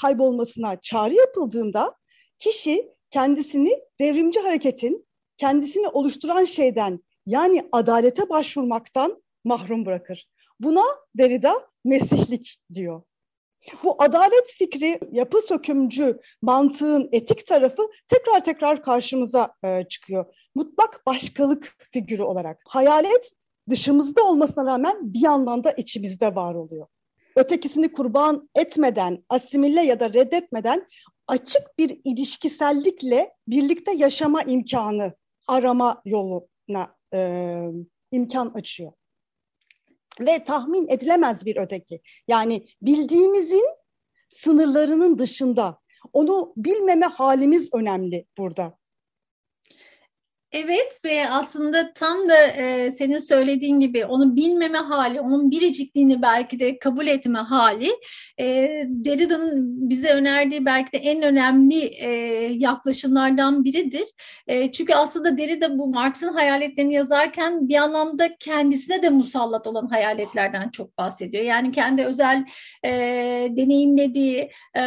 kaybolmasına 0.00 0.80
çağrı 0.80 1.14
yapıldığında 1.14 1.94
kişi 2.38 2.88
kendisini 3.10 3.80
devrimci 4.00 4.40
hareketin 4.40 5.08
kendisini 5.36 5.88
oluşturan 5.88 6.44
şeyden 6.44 7.00
yani 7.26 7.68
adalete 7.72 8.28
başvurmaktan 8.28 9.22
mahrum 9.44 9.86
bırakır. 9.86 10.28
Buna 10.60 10.82
Derrida 11.14 11.68
mesihlik 11.84 12.58
diyor. 12.74 13.02
Bu 13.84 14.02
adalet 14.02 14.54
fikri, 14.58 15.00
yapı 15.12 15.42
sökümcü 15.42 16.18
mantığın 16.42 17.08
etik 17.12 17.46
tarafı 17.46 17.82
tekrar 18.08 18.44
tekrar 18.44 18.82
karşımıza 18.82 19.54
e, 19.64 19.84
çıkıyor. 19.88 20.34
Mutlak 20.54 21.06
başkalık 21.06 21.76
figürü 21.92 22.22
olarak. 22.22 22.60
Hayalet 22.68 23.30
dışımızda 23.70 24.22
olmasına 24.24 24.66
rağmen 24.66 25.14
bir 25.14 25.20
yandan 25.20 25.64
da 25.64 25.72
içimizde 25.72 26.34
var 26.34 26.54
oluyor. 26.54 26.86
Ötekisini 27.36 27.92
kurban 27.92 28.48
etmeden, 28.54 29.24
asimile 29.28 29.82
ya 29.82 30.00
da 30.00 30.12
reddetmeden 30.12 30.86
açık 31.26 31.78
bir 31.78 32.00
ilişkisellikle 32.04 33.32
birlikte 33.48 33.92
yaşama 33.92 34.42
imkanı 34.42 35.12
arama 35.48 36.02
yoluna 36.04 36.96
e, 37.14 37.60
imkan 38.12 38.52
açıyor 38.54 38.92
ve 40.20 40.44
tahmin 40.44 40.88
edilemez 40.88 41.46
bir 41.46 41.56
öteki. 41.56 42.00
Yani 42.28 42.66
bildiğimizin 42.82 43.64
sınırlarının 44.28 45.18
dışında. 45.18 45.78
Onu 46.12 46.52
bilmeme 46.56 47.06
halimiz 47.06 47.68
önemli 47.74 48.26
burada. 48.38 48.78
Evet 50.52 51.00
ve 51.04 51.30
aslında 51.30 51.92
tam 51.92 52.28
da 52.28 52.46
e, 52.46 52.90
senin 52.90 53.18
söylediğin 53.18 53.80
gibi 53.80 54.04
onu 54.04 54.36
bilmeme 54.36 54.78
hali, 54.78 55.20
onun 55.20 55.50
biricikliğini 55.50 56.22
belki 56.22 56.58
de 56.58 56.78
kabul 56.78 57.06
etme 57.06 57.38
hali 57.38 57.90
e, 58.40 58.68
Derrida'nın 58.86 59.90
bize 59.90 60.08
önerdiği 60.08 60.66
belki 60.66 60.92
de 60.92 60.98
en 60.98 61.22
önemli 61.22 61.84
e, 61.84 62.08
yaklaşımlardan 62.52 63.64
biridir. 63.64 64.04
E, 64.46 64.72
çünkü 64.72 64.94
aslında 64.94 65.38
Derrida 65.38 65.78
bu 65.78 65.86
Marx'ın 65.86 66.32
hayaletlerini 66.32 66.94
yazarken 66.94 67.68
bir 67.68 67.76
anlamda 67.76 68.36
kendisine 68.36 69.02
de 69.02 69.10
musallat 69.10 69.66
olan 69.66 69.86
hayaletlerden 69.86 70.68
çok 70.68 70.98
bahsediyor. 70.98 71.44
Yani 71.44 71.72
kendi 71.72 72.04
özel 72.04 72.44
e, 72.84 72.90
deneyimlediği 73.50 74.50
e, 74.74 74.82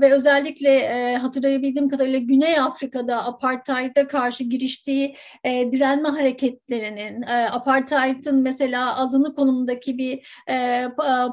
ve 0.00 0.12
özellikle 0.12 0.70
e, 0.70 1.16
hatırlayabildiğim 1.16 1.88
kadarıyla 1.88 2.18
Güney 2.18 2.60
Afrika'da 2.60 3.24
apartheid'e 3.24 4.06
karşı 4.06 4.44
giriştiği 4.44 4.97
verdiği 4.98 5.16
e, 5.44 5.72
direnme 5.72 6.08
hareketlerinin, 6.08 7.22
e, 7.22 7.48
apartheid'in 7.50 8.34
mesela 8.34 8.96
azınlık 8.96 9.36
konumundaki 9.36 9.98
bir 9.98 10.42
e, 10.50 10.86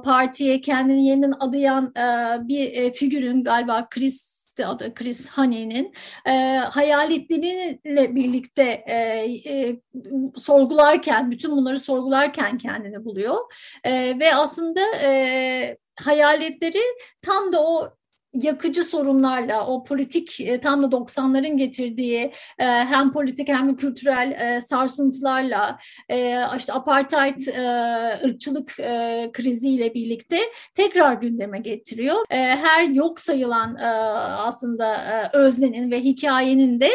partiye 0.03 0.61
kendini 0.61 1.07
yeniden 1.07 1.33
adayan 1.39 1.93
e, 1.97 2.47
bir 2.47 2.73
e, 2.73 2.91
figürün 2.91 3.43
galiba 3.43 3.87
Chris 3.89 4.35
adı 4.65 4.93
Chris 4.93 5.29
Honey'nin 5.29 5.93
e, 6.27 6.57
hayaletleriyle 6.57 8.15
birlikte 8.15 8.83
e, 8.87 8.95
e, 9.45 9.79
sorgularken, 10.37 11.31
bütün 11.31 11.51
bunları 11.51 11.79
sorgularken 11.79 12.57
kendini 12.57 13.05
buluyor. 13.05 13.35
E, 13.83 14.19
ve 14.19 14.35
aslında 14.35 14.81
e, 15.01 15.77
hayaletleri 15.99 16.81
tam 17.21 17.53
da 17.53 17.63
o 17.67 17.95
yakıcı 18.43 18.83
sorunlarla, 18.83 19.67
o 19.67 19.83
politik 19.83 20.41
e, 20.41 20.59
tam 20.59 20.83
da 20.83 20.95
90'ların 20.95 21.57
getirdiği 21.57 22.31
e, 22.59 22.65
hem 22.65 23.13
politik 23.13 23.47
hem 23.47 23.75
kültürel 23.75 24.31
e, 24.31 24.61
sarsıntılarla, 24.61 25.79
işte 26.57 26.73
apartheid, 26.73 27.47
ırkçılık 28.23 28.67
kriziyle 29.33 29.93
birlikte 29.93 30.39
tekrar 30.75 31.13
gündeme 31.13 31.59
getiriyor. 31.59 32.15
Her 32.29 32.83
yok 32.83 33.19
sayılan 33.19 33.75
aslında 34.37 34.97
öznenin 35.33 35.91
ve 35.91 36.01
hikayenin 36.01 36.79
de 36.79 36.91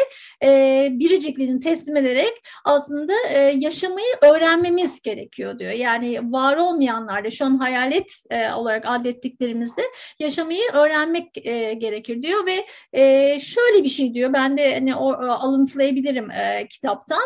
biricikliğini 0.99 1.59
teslim 1.59 1.95
ederek 1.95 2.33
aslında 2.65 3.13
yaşamayı 3.55 4.15
öğrenmemiz 4.21 5.01
gerekiyor 5.01 5.59
diyor. 5.59 5.71
Yani 5.71 6.31
var 6.31 6.57
olmayanlarda 6.57 7.29
şu 7.29 7.45
an 7.45 7.57
hayalet 7.57 8.23
olarak 8.55 8.83
adettiklerimizde 8.87 9.81
yaşamayı 10.19 10.63
öğrenmek 10.73 11.30
e, 11.37 11.73
gerekir 11.73 12.21
diyor 12.21 12.45
ve 12.45 12.65
e, 12.93 13.39
şöyle 13.39 13.83
bir 13.83 13.89
şey 13.89 14.13
diyor 14.13 14.33
ben 14.33 14.57
de 14.57 14.73
hani 14.73 14.95
o, 14.95 15.05
o, 15.05 15.25
alıntılayabilirim 15.31 16.31
e, 16.31 16.67
kitaptan. 16.69 17.23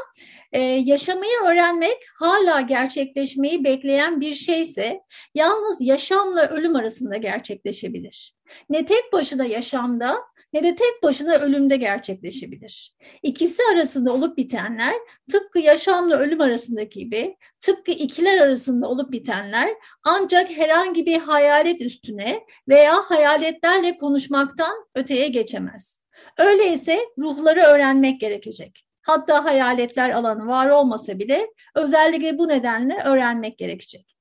E, 0.51 0.59
yaşamayı 0.61 1.31
öğrenmek 1.45 1.97
hala 2.19 2.61
gerçekleşmeyi 2.61 3.63
bekleyen 3.63 4.21
bir 4.21 4.33
şeyse 4.33 5.01
yalnız 5.35 5.81
yaşamla 5.81 6.47
ölüm 6.47 6.75
arasında 6.75 7.17
gerçekleşebilir. 7.17 8.33
Ne 8.69 8.85
tek 8.85 9.13
başına 9.13 9.45
yaşamda 9.45 10.17
ne 10.55 10.63
de 10.63 10.75
tek 10.75 11.03
başına 11.03 11.33
ölümde 11.33 11.77
gerçekleşebilir. 11.77 12.93
İkisi 13.23 13.61
arasında 13.73 14.13
olup 14.13 14.37
bitenler 14.37 14.93
tıpkı 15.31 15.59
yaşamla 15.59 16.17
ölüm 16.17 16.41
arasındaki 16.41 16.99
gibi, 16.99 17.37
tıpkı 17.59 17.91
ikiler 17.91 18.41
arasında 18.41 18.87
olup 18.87 19.11
bitenler 19.11 19.69
ancak 20.03 20.49
herhangi 20.49 21.05
bir 21.05 21.19
hayalet 21.19 21.81
üstüne 21.81 22.39
veya 22.67 23.01
hayaletlerle 23.01 23.97
konuşmaktan 23.97 24.87
öteye 24.95 25.27
geçemez. 25.27 26.01
Öyleyse 26.37 26.99
ruhları 27.17 27.61
öğrenmek 27.61 28.21
gerekecek. 28.21 28.85
Hatta 29.01 29.45
hayaletler 29.45 30.09
alanı 30.09 30.47
var 30.47 30.69
olmasa 30.69 31.19
bile 31.19 31.47
özellikle 31.75 32.37
bu 32.37 32.47
nedenle 32.47 33.01
öğrenmek 33.05 33.57
gerekecek. 33.57 34.15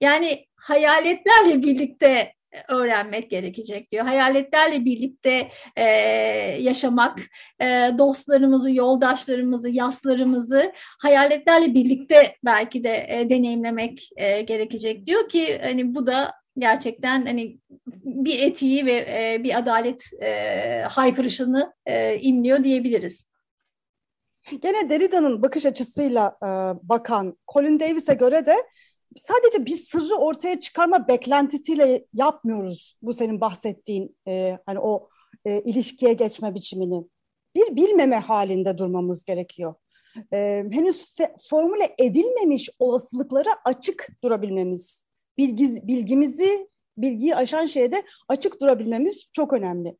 Yani 0.00 0.46
hayaletlerle 0.56 1.62
birlikte 1.62 2.32
öğrenmek 2.68 3.30
gerekecek 3.30 3.90
diyor. 3.90 4.04
Hayaletlerle 4.04 4.84
birlikte 4.84 5.48
e, 5.76 5.84
yaşamak, 6.60 7.18
e, 7.60 7.90
dostlarımızı, 7.98 8.72
yoldaşlarımızı, 8.72 9.70
yaslarımızı 9.70 10.72
hayaletlerle 11.02 11.74
birlikte 11.74 12.36
belki 12.44 12.84
de 12.84 13.06
e, 13.08 13.30
deneyimlemek 13.30 14.08
e, 14.16 14.42
gerekecek 14.42 15.06
diyor 15.06 15.28
ki 15.28 15.60
hani 15.62 15.94
bu 15.94 16.06
da 16.06 16.32
gerçekten 16.58 17.26
hani 17.26 17.58
bir 18.04 18.42
etiği 18.42 18.86
ve 18.86 18.92
e, 18.92 19.40
bir 19.44 19.58
adalet 19.58 20.02
e, 20.22 20.82
haykırışını 20.90 21.74
e, 21.86 22.20
imliyor 22.20 22.64
diyebiliriz. 22.64 23.26
Gene 24.62 24.90
Derrida'nın 24.90 25.42
bakış 25.42 25.66
açısıyla 25.66 26.38
e, 26.42 26.48
bakan 26.88 27.36
Colin 27.52 27.80
Davis'e 27.80 28.14
göre 28.14 28.46
de 28.46 28.54
sadece 29.16 29.66
bir 29.66 29.76
sırrı 29.76 30.14
ortaya 30.14 30.60
çıkarma 30.60 31.08
beklentisiyle 31.08 32.04
yapmıyoruz 32.12 32.96
bu 33.02 33.12
senin 33.12 33.40
bahsettiğin 33.40 34.16
e, 34.28 34.58
hani 34.66 34.78
o 34.78 35.08
e, 35.44 35.60
ilişkiye 35.60 36.12
geçme 36.12 36.54
biçimini. 36.54 37.04
Bir 37.56 37.76
bilmeme 37.76 38.16
halinde 38.16 38.78
durmamız 38.78 39.24
gerekiyor. 39.24 39.74
E, 40.32 40.64
henüz 40.70 41.16
formüle 41.50 41.94
edilmemiş 41.98 42.70
olasılıklara 42.78 43.50
açık 43.64 44.08
durabilmemiz, 44.24 45.04
bilgi, 45.38 45.86
bilgimizi, 45.86 46.68
bilgiyi 46.98 47.36
aşan 47.36 47.66
şeyde 47.66 48.02
açık 48.28 48.60
durabilmemiz 48.60 49.26
çok 49.32 49.52
önemli. 49.52 49.96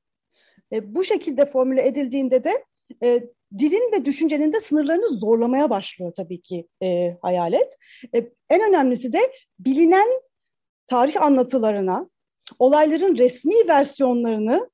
E, 0.73 0.95
bu 0.95 1.05
şekilde 1.05 1.47
formüle 1.47 1.87
edildiğinde 1.87 2.45
de 2.45 2.65
e, 3.03 3.25
dilin 3.59 3.93
ve 3.93 4.05
düşüncenin 4.05 4.53
de 4.53 4.61
sınırlarını 4.61 5.09
zorlamaya 5.09 5.71
başlıyor 5.71 6.13
tabii 6.17 6.43
ki 6.43 6.69
e, 6.83 7.17
hayalet. 7.23 7.77
E, 8.15 8.19
en 8.51 8.69
önemlisi 8.69 9.13
de 9.13 9.19
bilinen 9.59 10.09
tarih 10.87 11.23
anlatılarına, 11.23 12.11
olayların 12.59 13.17
resmi 13.17 13.55
versiyonlarını 13.69 14.71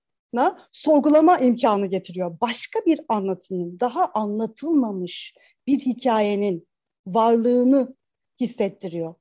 sorgulama 0.73 1.39
imkanı 1.39 1.87
getiriyor. 1.87 2.41
Başka 2.41 2.81
bir 2.87 3.01
anlatının, 3.09 3.81
daha 3.81 4.11
anlatılmamış 4.15 5.35
bir 5.67 5.79
hikayenin 5.79 6.69
varlığını 7.07 7.97
hissettiriyor. 8.41 9.15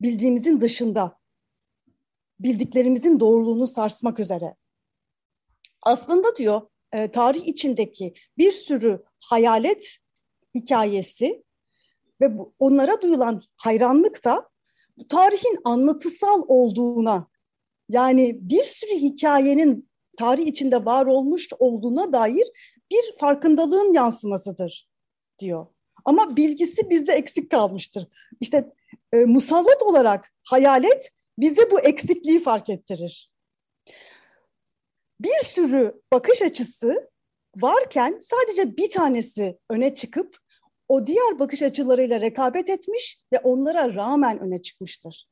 Bildiğimizin 0.00 0.60
dışında, 0.60 1.18
bildiklerimizin 2.40 3.20
doğruluğunu 3.20 3.66
sarsmak 3.66 4.20
üzere. 4.20 4.54
Aslında 5.82 6.36
diyor 6.36 6.60
e, 6.94 7.10
tarih 7.10 7.46
içindeki 7.46 8.14
bir 8.38 8.52
sürü 8.52 9.02
hayalet 9.20 9.98
hikayesi 10.54 11.44
ve 12.20 12.38
bu, 12.38 12.54
onlara 12.58 13.02
duyulan 13.02 13.40
hayranlık 13.56 14.24
da 14.24 14.48
bu 14.98 15.08
tarihin 15.08 15.58
anlatısal 15.64 16.42
olduğuna 16.48 17.28
yani 17.88 18.38
bir 18.40 18.64
sürü 18.64 18.90
hikayenin 18.90 19.88
tarih 20.18 20.46
içinde 20.46 20.84
var 20.84 21.06
olmuş 21.06 21.48
olduğuna 21.58 22.12
dair 22.12 22.76
bir 22.90 23.18
farkındalığın 23.18 23.92
yansımasıdır 23.92 24.88
diyor. 25.38 25.66
Ama 26.04 26.36
bilgisi 26.36 26.90
bizde 26.90 27.12
eksik 27.12 27.50
kalmıştır. 27.50 28.08
İşte 28.40 28.72
e, 29.12 29.24
musallat 29.24 29.82
olarak 29.82 30.32
hayalet 30.42 31.10
bize 31.38 31.70
bu 31.70 31.80
eksikliği 31.80 32.42
fark 32.42 32.68
ettirir. 32.68 33.33
Bir 35.20 35.44
sürü 35.44 36.02
bakış 36.12 36.42
açısı 36.42 37.10
varken 37.56 38.18
sadece 38.20 38.76
bir 38.76 38.90
tanesi 38.90 39.58
öne 39.70 39.94
çıkıp 39.94 40.38
o 40.88 41.06
diğer 41.06 41.38
bakış 41.38 41.62
açılarıyla 41.62 42.20
rekabet 42.20 42.68
etmiş 42.68 43.18
ve 43.32 43.38
onlara 43.38 43.94
rağmen 43.94 44.38
öne 44.40 44.62
çıkmıştır. 44.62 45.28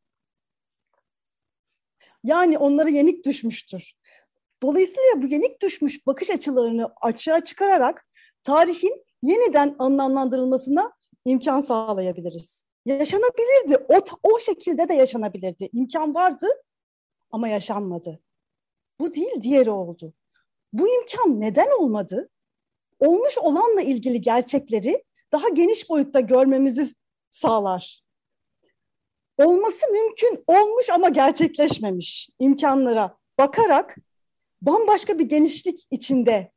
Yani 2.25 2.59
onlara 2.59 2.89
yenik 2.89 3.25
düşmüştür. 3.25 3.93
Dolayısıyla 4.63 5.23
bu 5.23 5.27
yenik 5.27 5.63
düşmüş 5.63 6.07
bakış 6.07 6.31
açılarını 6.31 6.93
açığa 7.01 7.45
çıkararak 7.45 8.07
tarihin 8.45 9.05
yeniden 9.23 9.77
anlamlandırılmasına 9.79 10.93
imkan 11.25 11.61
sağlayabiliriz. 11.61 12.63
Yaşanabilirdi. 12.87 13.87
O, 13.89 14.05
o 14.23 14.41
şekilde 14.41 14.89
de 14.89 14.95
yaşanabilirdi. 14.95 15.69
İmkan 15.73 16.15
vardı 16.15 16.47
ama 17.31 17.49
yaşanmadı. 17.49 18.21
Bu 19.03 19.15
değil 19.15 19.43
diğeri 19.43 19.71
oldu. 19.71 20.15
Bu 20.73 20.89
imkan 20.89 21.41
neden 21.41 21.81
olmadı? 21.81 22.29
Olmuş 22.99 23.39
olanla 23.39 23.83
ilgili 23.83 24.21
gerçekleri 24.21 25.05
daha 25.33 25.49
geniş 25.49 25.89
boyutta 25.89 26.21
görmemizi 26.21 26.95
sağlar. 27.31 28.03
Olması 29.39 29.93
mümkün 29.93 30.45
olmuş 30.47 30.91
ama 30.91 31.09
gerçekleşmemiş 31.09 32.29
imkanlara 32.39 33.17
bakarak 33.39 33.97
bambaşka 34.63 35.19
bir 35.19 35.25
genişlik 35.25 35.87
içinde 35.91 36.53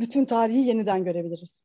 bütün 0.00 0.24
tarihi 0.24 0.68
yeniden 0.68 1.04
görebiliriz 1.04 1.60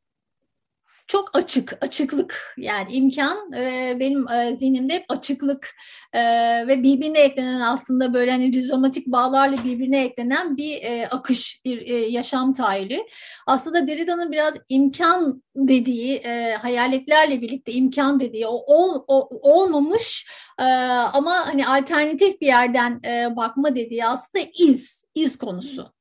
çok 1.10 1.30
açık, 1.36 1.78
açıklık. 1.80 2.54
Yani 2.56 2.92
imkan 2.92 3.52
e, 3.52 3.96
benim 4.00 4.28
e, 4.28 4.56
zihnimde 4.56 4.94
hep 4.94 5.04
açıklık. 5.08 5.74
E, 6.12 6.20
ve 6.66 6.82
birbirine 6.82 7.18
eklenen 7.18 7.60
aslında 7.60 8.14
böyle 8.14 8.30
hani 8.30 8.52
rizomatik 8.52 9.06
bağlarla 9.06 9.56
birbirine 9.64 10.04
eklenen 10.04 10.56
bir 10.56 10.82
e, 10.82 11.08
akış, 11.08 11.60
bir 11.64 11.86
e, 11.86 11.94
yaşam 11.94 12.52
tahayyülü. 12.52 12.98
Aslında 13.46 13.88
Derrida'nın 13.88 14.32
biraz 14.32 14.54
imkan 14.68 15.42
dediği, 15.56 16.16
e, 16.16 16.54
hayaletlerle 16.54 17.40
birlikte 17.40 17.72
imkan 17.72 18.20
dediği 18.20 18.46
o, 18.46 18.64
o, 18.66 19.04
o 19.06 19.28
olmamış 19.52 20.26
e, 20.58 20.64
ama 21.12 21.46
hani 21.46 21.68
alternatif 21.68 22.40
bir 22.40 22.46
yerden 22.46 23.00
e, 23.04 23.36
bakma 23.36 23.76
dediği 23.76 24.06
aslında 24.06 24.44
iz, 24.58 24.99
iz 25.20 25.38
konusu. 25.38 25.92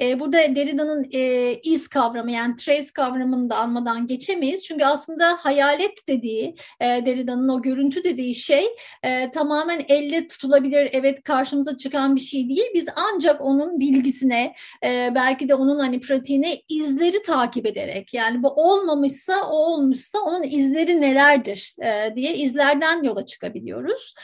E, 0.00 0.20
burada 0.20 0.56
Derrida'nın 0.56 1.06
e, 1.12 1.54
iz 1.64 1.88
kavramı 1.88 2.30
yani 2.30 2.56
trace 2.56 2.88
kavramını 2.94 3.50
da 3.50 3.56
almadan 3.56 4.06
geçemeyiz. 4.06 4.62
Çünkü 4.62 4.84
aslında 4.84 5.36
hayalet 5.36 6.08
dediği, 6.08 6.56
e, 6.80 6.86
Derrida'nın 6.86 7.48
o 7.48 7.62
görüntü 7.62 8.04
dediği 8.04 8.34
şey 8.34 8.66
e, 9.02 9.30
tamamen 9.30 9.84
elle 9.88 10.26
tutulabilir, 10.26 10.88
evet 10.92 11.22
karşımıza 11.22 11.76
çıkan 11.76 12.16
bir 12.16 12.20
şey 12.20 12.48
değil. 12.48 12.66
Biz 12.74 12.86
ancak 12.96 13.40
onun 13.40 13.80
bilgisine, 13.80 14.54
e, 14.84 15.12
belki 15.14 15.48
de 15.48 15.54
onun 15.54 15.78
hani 15.78 16.00
pratiğine 16.00 16.62
izleri 16.68 17.22
takip 17.22 17.66
ederek 17.66 18.14
yani 18.14 18.42
bu 18.42 18.48
olmamışsa, 18.48 19.50
o 19.50 19.56
olmuşsa 19.56 20.18
onun 20.18 20.42
izleri 20.42 21.00
nelerdir 21.00 21.74
e, 21.82 22.16
diye 22.16 22.36
izlerden 22.36 23.02
yola 23.02 23.26
çıkabiliyoruz. 23.26 24.14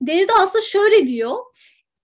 Derrida 0.00 0.32
aslında 0.40 0.64
şöyle 0.64 1.06
diyor, 1.06 1.36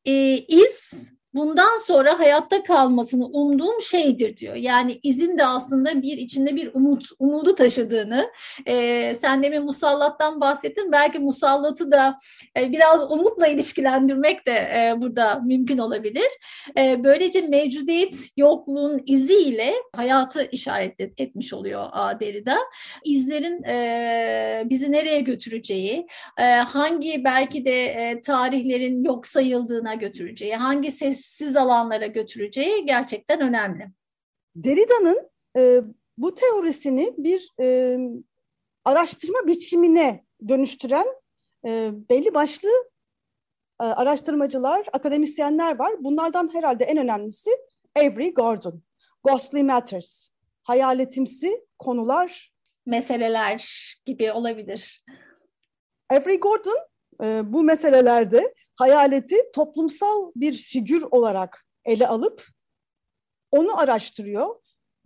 e, 0.04 0.36
iz 0.36 1.12
bundan 1.36 1.78
sonra 1.78 2.18
hayatta 2.18 2.62
kalmasını 2.62 3.26
umduğum 3.26 3.80
şeydir 3.80 4.36
diyor. 4.36 4.54
Yani 4.54 5.00
izin 5.02 5.38
de 5.38 5.46
aslında 5.46 6.02
bir 6.02 6.18
içinde 6.18 6.56
bir 6.56 6.70
umut, 6.74 7.04
umudu 7.18 7.54
taşıdığını. 7.54 8.30
E, 8.66 9.14
sen 9.14 9.42
demin 9.42 9.64
musallattan 9.64 10.40
bahsettin. 10.40 10.92
Belki 10.92 11.18
musallatı 11.18 11.92
da 11.92 12.18
e, 12.56 12.72
biraz 12.72 13.12
umutla 13.12 13.46
ilişkilendirmek 13.46 14.46
de 14.46 14.52
e, 14.52 14.94
burada 15.00 15.40
mümkün 15.44 15.78
olabilir. 15.78 16.28
E, 16.78 17.04
böylece 17.04 17.40
mevcudiyet 17.40 18.30
yokluğun 18.36 19.02
iziyle 19.06 19.74
hayatı 19.96 20.48
işaret 20.52 21.00
etmiş 21.00 21.52
oluyor 21.52 21.86
Derrida. 22.20 22.58
İzlerin 23.04 23.62
e, 23.62 24.62
bizi 24.70 24.92
nereye 24.92 25.20
götüreceği, 25.20 26.06
e, 26.38 26.42
hangi 26.42 27.24
belki 27.24 27.64
de 27.64 27.84
e, 27.84 28.20
tarihlerin 28.20 29.04
yok 29.04 29.26
sayıldığına 29.26 29.94
götüreceği, 29.94 30.56
hangi 30.56 30.90
ses 30.90 31.25
sessiz 31.26 31.56
alanlara 31.56 32.06
götüreceği 32.06 32.86
gerçekten 32.86 33.40
önemli. 33.40 33.90
Derrida'nın 34.56 35.30
e, 35.56 35.80
bu 36.18 36.34
teorisini 36.34 37.14
bir 37.18 37.52
e, 37.60 37.98
araştırma 38.84 39.46
biçimine 39.46 40.24
dönüştüren 40.48 41.06
e, 41.66 41.90
belli 42.10 42.34
başlı 42.34 42.68
e, 43.80 43.84
araştırmacılar, 43.84 44.86
akademisyenler 44.92 45.78
var. 45.78 45.92
Bunlardan 46.00 46.54
herhalde 46.54 46.84
en 46.84 46.96
önemlisi 46.96 47.50
Avery 47.96 48.34
Gordon. 48.34 48.82
Ghostly 49.24 49.62
Matters, 49.62 50.28
hayaletimsi 50.62 51.64
konular. 51.78 52.52
Meseleler 52.86 53.94
gibi 54.04 54.32
olabilir. 54.32 55.04
Avery 56.10 56.40
Gordon 56.40 56.78
e, 57.22 57.52
bu 57.52 57.62
meselelerde 57.62 58.54
hayaleti 58.76 59.36
toplumsal 59.54 60.32
bir 60.36 60.52
figür 60.52 61.02
olarak 61.10 61.66
ele 61.84 62.08
alıp 62.08 62.46
onu 63.50 63.78
araştırıyor. 63.78 64.56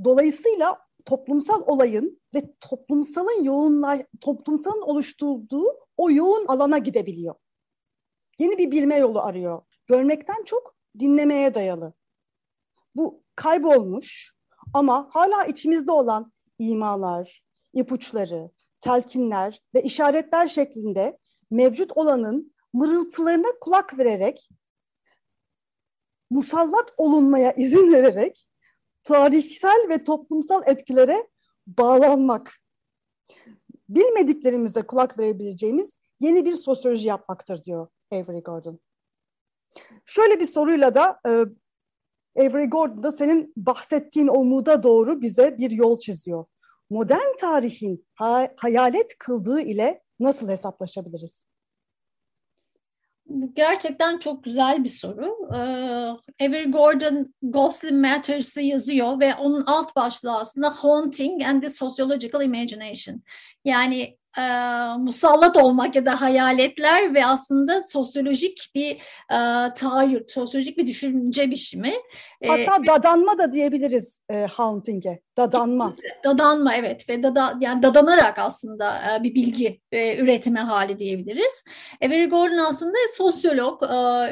Dolayısıyla 0.05 0.79
toplumsal 1.05 1.63
olayın 1.67 2.21
ve 2.35 2.55
toplumsalın 2.61 3.43
yoğunla 3.43 4.07
toplumsalın 4.21 4.83
oluşturduğu 4.83 5.67
o 5.97 6.11
yoğun 6.11 6.47
alana 6.47 6.79
gidebiliyor. 6.79 7.35
Yeni 8.39 8.59
bir 8.59 8.71
bilme 8.71 8.97
yolu 8.97 9.21
arıyor. 9.21 9.63
Görmekten 9.87 10.45
çok 10.45 10.75
dinlemeye 10.99 11.55
dayalı. 11.55 11.93
Bu 12.95 13.23
kaybolmuş 13.37 14.35
ama 14.75 15.09
hala 15.13 15.45
içimizde 15.45 15.93
olan 15.93 16.33
imalar, 16.59 17.45
ipuçları, 17.73 18.51
telkinler 18.81 19.63
ve 19.75 19.83
işaretler 19.83 20.49
şeklinde 20.49 21.19
mevcut 21.51 21.93
olanın 21.97 22.55
mırıltılarına 22.73 23.49
kulak 23.61 23.99
vererek, 23.99 24.49
musallat 26.31 26.93
olunmaya 26.97 27.53
izin 27.53 27.93
vererek 27.93 28.47
tarihsel 29.05 29.87
ve 29.89 30.05
toplumsal 30.05 30.63
etkilere 30.67 31.29
bağlanmak. 31.67 32.53
Bilmediklerimize 33.89 34.83
kulak 34.83 35.19
verebileceğimiz 35.19 35.97
yeni 36.21 36.45
bir 36.45 36.55
sosyoloji 36.55 37.09
yapmaktır 37.09 37.63
diyor 37.65 37.89
Avery 38.13 38.41
Gordon. 38.41 38.81
Şöyle 40.05 40.41
bir 40.41 40.47
soruyla 40.47 40.95
da 40.95 41.21
e, 41.27 41.31
Avery 42.41 42.67
Gordon 42.67 43.03
da 43.03 43.13
senin 43.13 43.53
bahsettiğin 43.57 44.29
umuda 44.29 44.83
doğru 44.83 45.21
bize 45.21 45.59
bir 45.59 45.71
yol 45.71 45.99
çiziyor. 45.99 46.45
Modern 46.91 47.37
tarihin 47.39 48.07
ha 48.15 48.49
hayalet 48.57 49.19
kıldığı 49.19 49.61
ile 49.61 50.03
nasıl 50.21 50.49
hesaplaşabiliriz? 50.49 51.45
Bu 53.27 53.55
gerçekten 53.55 54.19
çok 54.19 54.45
güzel 54.45 54.85
bir 54.85 54.89
soru. 54.89 55.49
Ee, 55.55 56.47
Avery 56.47 56.71
Gordon 56.71 57.35
Ghostly 57.43 57.93
Matters'ı 57.93 58.63
yazıyor 58.63 59.21
ve 59.21 59.35
onun 59.35 59.67
alt 59.67 59.97
başlığı 59.97 60.39
aslında 60.39 60.71
Haunting 60.71 61.43
and 61.43 61.63
the 61.63 61.71
Sociological 61.71 62.45
Imagination. 62.45 63.23
Yani 63.65 64.19
e, 64.39 64.43
musallat 64.99 65.57
olmak 65.57 65.97
ya 65.97 66.07
da 66.07 66.21
hayaletler 66.21 67.15
ve 67.15 67.27
aslında 67.27 67.83
sosyolojik 67.83 68.71
bir 68.75 68.91
e, 69.31 69.39
tahayyül, 69.75 70.25
sosyolojik 70.29 70.79
bir 70.79 70.87
düşünce 70.87 71.51
biçimi. 71.51 71.95
Hatta 72.47 72.85
e, 72.85 72.87
dadanma 72.87 73.39
da 73.39 73.53
diyebiliriz 73.53 74.23
e, 74.31 74.47
haunting'e. 74.47 75.21
Dadanma. 75.37 75.97
Dadanma 76.25 76.75
evet 76.75 77.09
ve 77.09 77.23
dada, 77.23 77.59
yani 77.61 77.83
dadanarak 77.83 78.39
aslında 78.39 79.17
e, 79.17 79.23
bir 79.23 79.35
bilgi 79.35 79.81
e, 79.93 80.17
üretme 80.17 80.61
hali 80.61 80.99
diyebiliriz. 80.99 81.65
Avery 82.07 82.27
Gordon 82.27 82.59
aslında 82.59 82.97
sosyolog, 83.17 83.83
e, 83.83 83.87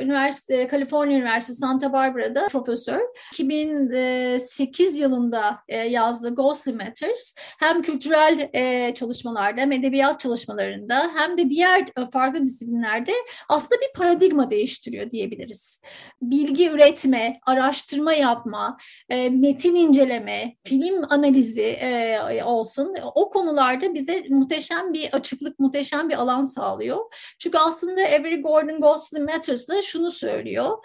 üniversite, 0.04 0.66
Kaliforniya 0.66 1.18
Üniversitesi 1.18 1.58
Santa 1.58 1.92
Barbara'da 1.92 2.46
profesör. 2.46 3.00
2008 3.32 4.98
yılında 4.98 5.58
e, 5.68 5.76
yazdığı 5.76 6.34
Ghostly 6.34 6.72
Matters 6.72 7.34
hem 7.58 7.82
kültürel 7.82 8.50
e, 8.52 8.94
çalışmalarda 8.94 9.60
hem 9.60 9.72
edebiyat 9.88 10.20
çalışmalarında 10.20 11.10
hem 11.14 11.38
de 11.38 11.50
diğer 11.50 11.80
e, 11.80 12.10
farklı 12.12 12.44
disiplinlerde 12.44 13.12
aslında 13.48 13.80
bir 13.80 13.98
paradigma 13.98 14.50
değiştiriyor 14.50 15.10
diyebiliriz. 15.10 15.80
Bilgi 16.22 16.70
üretme, 16.70 17.40
araştırma 17.46 18.12
yapma, 18.12 18.78
e, 19.08 19.30
metin 19.30 19.74
inceleme, 19.74 20.56
film 20.64 21.04
analizi 21.08 21.62
e, 21.62 22.42
olsun 22.44 22.94
o 23.14 23.30
konularda 23.30 23.94
bize 23.94 24.24
muhteşem 24.28 24.92
bir 24.92 25.12
açıklık, 25.12 25.58
muhteşem 25.58 26.08
bir 26.08 26.14
alan 26.14 26.42
sağlıyor. 26.42 26.98
Çünkü 27.38 27.58
aslında 27.58 28.00
Avery 28.00 28.40
Gordon 28.40 28.80
Ghostly 28.80 29.20
Matters'da 29.20 29.82
şunu 29.82 30.10
söylüyor. 30.10 30.78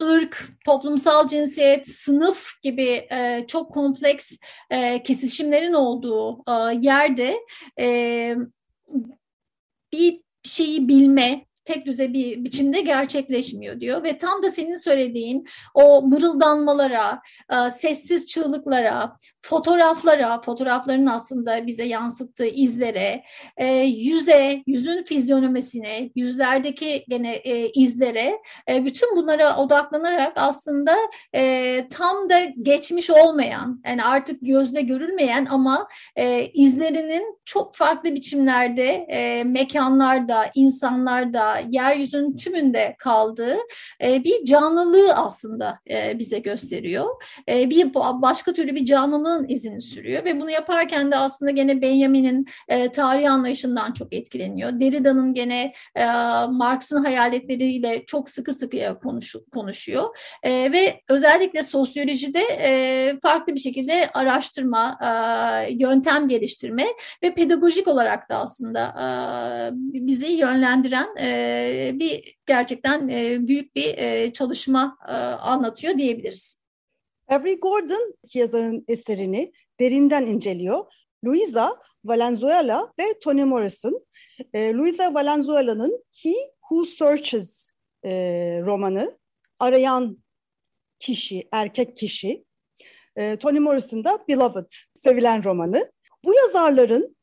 Irk, 0.00 0.48
toplumsal 0.64 1.28
cinsiyet, 1.28 1.88
sınıf 1.88 2.62
gibi 2.62 3.06
e, 3.10 3.44
çok 3.48 3.72
kompleks 3.72 4.36
e, 4.70 5.02
kesişimlerin 5.02 5.72
olduğu 5.72 6.44
e, 6.48 6.78
yerde 6.80 7.40
e, 7.80 8.36
bir 9.92 10.20
şeyi 10.42 10.88
bilme, 10.88 11.46
tek 11.64 11.86
düze 11.86 12.12
bir 12.12 12.44
biçimde 12.44 12.80
gerçekleşmiyor 12.80 13.80
diyor. 13.80 14.04
Ve 14.04 14.18
tam 14.18 14.42
da 14.42 14.50
senin 14.50 14.76
söylediğin 14.76 15.46
o 15.74 16.02
mırıldanmalara, 16.02 17.20
e, 17.52 17.70
sessiz 17.70 18.26
çığlıklara, 18.26 19.16
fotoğraflara, 19.46 20.40
fotoğrafların 20.42 21.06
aslında 21.06 21.66
bize 21.66 21.84
yansıttığı 21.84 22.46
izlere, 22.46 23.24
e, 23.56 23.66
yüze, 23.82 24.62
yüzün 24.66 25.04
fizyonomisine, 25.04 26.10
yüzlerdeki 26.14 27.04
gene 27.08 27.32
e, 27.34 27.70
izlere, 27.70 28.40
bütün 28.68 29.16
bunlara 29.16 29.56
odaklanarak 29.56 30.32
aslında 30.36 30.96
tam 31.90 32.30
da 32.30 32.40
geçmiş 32.62 33.10
olmayan, 33.10 33.82
yani 33.86 34.04
artık 34.04 34.38
gözle 34.42 34.80
görülmeyen 34.80 35.46
ama 35.50 35.88
izlerinin 36.54 37.38
çok 37.44 37.74
farklı 37.74 38.14
biçimlerde, 38.14 39.06
mekanlarda, 39.46 40.50
insanlarda, 40.54 41.58
yeryüzünün 41.70 42.36
tümünde 42.36 42.94
kaldığı 42.98 43.56
e, 44.02 44.24
bir 44.24 44.44
canlılığı 44.44 45.14
aslında 45.14 45.78
e, 45.90 46.18
bize 46.18 46.38
gösteriyor. 46.38 47.22
E, 47.48 47.70
bir 47.70 47.94
başka 47.94 48.52
türlü 48.52 48.74
bir 48.74 48.84
canlılığın 49.36 49.48
izini 49.48 49.82
sürüyor 49.82 50.24
ve 50.24 50.40
bunu 50.40 50.50
yaparken 50.50 51.10
de 51.10 51.16
aslında 51.16 51.50
gene 51.50 51.82
Benjamin'in 51.82 52.46
e, 52.68 52.90
tarihi 52.90 53.30
anlayışından 53.30 53.92
çok 53.92 54.12
etkileniyor. 54.12 54.80
Derrida'nın 54.80 55.34
gene 55.34 55.72
e, 55.94 56.06
Marx'ın 56.50 57.04
hayaletleriyle 57.04 58.04
çok 58.06 58.30
sıkı 58.30 58.52
sıkıya 58.52 58.98
konuş, 58.98 59.34
konuşuyor 59.52 60.16
e, 60.42 60.72
ve 60.72 61.00
özellikle 61.08 61.62
sosyolojide 61.62 62.40
e, 62.40 63.18
farklı 63.22 63.54
bir 63.54 63.60
şekilde 63.60 64.10
araştırma, 64.14 64.98
e, 65.02 65.72
yöntem 65.72 66.28
geliştirme 66.28 66.86
ve 67.22 67.34
pedagojik 67.34 67.88
olarak 67.88 68.28
da 68.28 68.36
aslında 68.36 68.80
e, 68.80 69.06
bizi 70.06 70.26
yönlendiren 70.26 71.16
e, 71.20 71.90
bir 71.94 72.36
gerçekten 72.46 73.08
büyük 73.48 73.76
bir 73.76 74.32
çalışma 74.32 74.96
anlatıyor 75.42 75.98
diyebiliriz. 75.98 76.65
Avery 77.28 77.60
Gordon 77.60 78.14
yazarın 78.34 78.84
eserini 78.88 79.52
derinden 79.80 80.26
inceliyor. 80.26 80.84
Luisa 81.24 81.82
Valenzuela 82.04 82.92
ve 83.00 83.18
Toni 83.18 83.44
Morrison. 83.44 84.06
E, 84.54 84.74
Luisa 84.74 85.14
Valenzuela'nın 85.14 86.04
He 86.22 86.32
Who 86.60 86.84
Searches 86.84 87.70
e, 88.04 88.10
romanı, 88.66 89.18
arayan 89.58 90.18
kişi, 90.98 91.48
erkek 91.52 91.96
kişi. 91.96 92.44
E, 93.16 93.36
Toni 93.36 93.60
Morrison 93.60 94.04
da 94.04 94.24
Beloved, 94.28 94.70
sevilen 94.96 95.44
romanı. 95.44 95.92
Bu 96.24 96.34
yazarların 96.34 97.16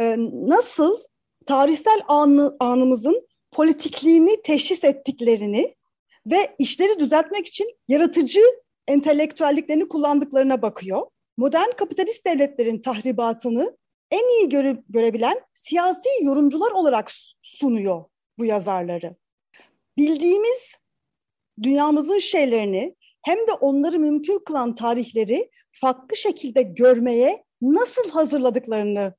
e, 0.00 0.16
nasıl 0.32 0.98
tarihsel 1.46 2.00
anı, 2.08 2.56
anımızın 2.60 3.28
politikliğini 3.52 4.42
teşhis 4.42 4.84
ettiklerini 4.84 5.76
ve 6.26 6.56
işleri 6.58 6.98
düzeltmek 6.98 7.46
için 7.46 7.76
yaratıcı 7.88 8.40
entelektüelliklerini 8.88 9.88
kullandıklarına 9.88 10.62
bakıyor. 10.62 11.06
Modern 11.36 11.70
kapitalist 11.76 12.26
devletlerin 12.26 12.82
tahribatını 12.82 13.76
en 14.10 14.40
iyi 14.40 14.48
göre, 14.48 14.82
görebilen 14.88 15.40
siyasi 15.54 16.08
yorumcular 16.22 16.70
olarak 16.70 17.12
sunuyor 17.42 18.04
bu 18.38 18.44
yazarları. 18.44 19.16
Bildiğimiz 19.96 20.76
dünyamızın 21.62 22.18
şeylerini 22.18 22.96
hem 23.22 23.36
de 23.36 23.52
onları 23.60 23.98
mümkün 23.98 24.38
kılan 24.38 24.74
tarihleri 24.74 25.50
farklı 25.72 26.16
şekilde 26.16 26.62
görmeye 26.62 27.44
nasıl 27.62 28.10
hazırladıklarını 28.10 29.14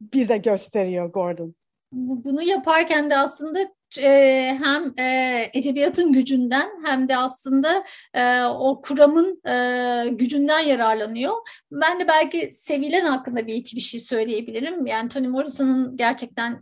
bize 0.00 0.36
gösteriyor 0.36 1.06
Gordon 1.06 1.54
bunu 1.92 2.42
yaparken 2.42 3.10
de 3.10 3.16
aslında 3.16 3.74
e, 3.98 4.58
hem 4.64 4.94
e, 4.98 5.50
edebiyatın 5.54 6.12
gücünden 6.12 6.68
hem 6.84 7.08
de 7.08 7.16
aslında 7.16 7.84
e, 8.14 8.42
o 8.42 8.82
kuramın 8.82 9.42
e, 9.48 10.08
gücünden 10.08 10.60
yararlanıyor. 10.60 11.34
Ben 11.72 12.00
de 12.00 12.08
belki 12.08 12.52
sevilen 12.52 13.04
hakkında 13.04 13.46
bir 13.46 13.54
iki 13.54 13.76
bir 13.76 13.80
şey 13.80 14.00
söyleyebilirim. 14.00 14.86
Yani 14.86 15.08
Toni 15.08 15.28
Morrison'ın 15.28 15.96
gerçekten 15.96 16.60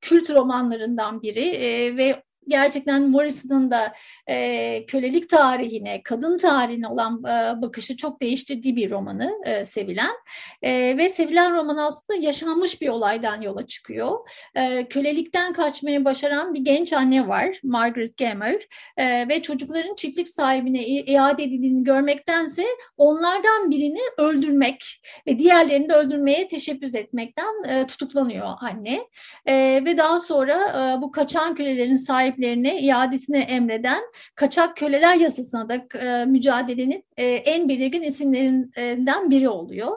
kült 0.00 0.30
romanlarından 0.30 1.22
biri 1.22 1.52
ve 1.96 2.22
gerçekten 2.48 3.10
Morrison'ın 3.10 3.70
da 3.70 3.94
e, 4.26 4.86
kölelik 4.86 5.30
tarihine, 5.30 6.02
kadın 6.02 6.38
tarihine 6.38 6.88
olan 6.88 7.18
e, 7.24 7.62
bakışı 7.62 7.96
çok 7.96 8.22
değiştirdiği 8.22 8.76
bir 8.76 8.90
romanı 8.90 9.32
e, 9.44 9.64
Sevilen. 9.64 10.14
E, 10.62 10.98
ve 10.98 11.08
Sevilen 11.08 11.56
romanı 11.56 11.86
aslında 11.86 12.20
yaşanmış 12.20 12.80
bir 12.80 12.88
olaydan 12.88 13.40
yola 13.40 13.66
çıkıyor. 13.66 14.28
E, 14.54 14.88
kölelikten 14.88 15.52
kaçmaya 15.52 16.04
başaran 16.04 16.54
bir 16.54 16.60
genç 16.60 16.92
anne 16.92 17.28
var, 17.28 17.60
Margaret 17.62 18.16
Gamer. 18.16 18.68
E, 18.96 19.28
ve 19.28 19.42
çocukların 19.42 19.94
çiftlik 19.94 20.28
sahibine 20.28 20.86
iade 20.86 21.42
edildiğini 21.42 21.84
görmektense 21.84 22.64
onlardan 22.96 23.70
birini 23.70 24.00
öldürmek 24.18 25.02
ve 25.26 25.38
diğerlerini 25.38 25.88
de 25.88 25.92
öldürmeye 25.92 26.48
teşebbüs 26.48 26.94
etmekten 26.94 27.64
e, 27.68 27.86
tutuklanıyor 27.86 28.48
anne. 28.60 29.08
E, 29.46 29.82
ve 29.84 29.98
daha 29.98 30.18
sonra 30.18 30.54
e, 30.54 31.02
bu 31.02 31.12
kaçan 31.12 31.54
kölelerin 31.54 31.96
sahiplerine 31.96 32.80
iadesini 32.80 33.38
emreden 33.38 34.02
kaçak 34.34 34.76
köleler 34.76 35.16
yasasına 35.16 35.68
da 35.68 35.98
e, 35.98 36.24
mücadelenin 36.24 37.04
e, 37.16 37.24
en 37.24 37.68
belirgin 37.68 38.02
isimlerinden 38.02 39.30
biri 39.30 39.48
oluyor. 39.48 39.96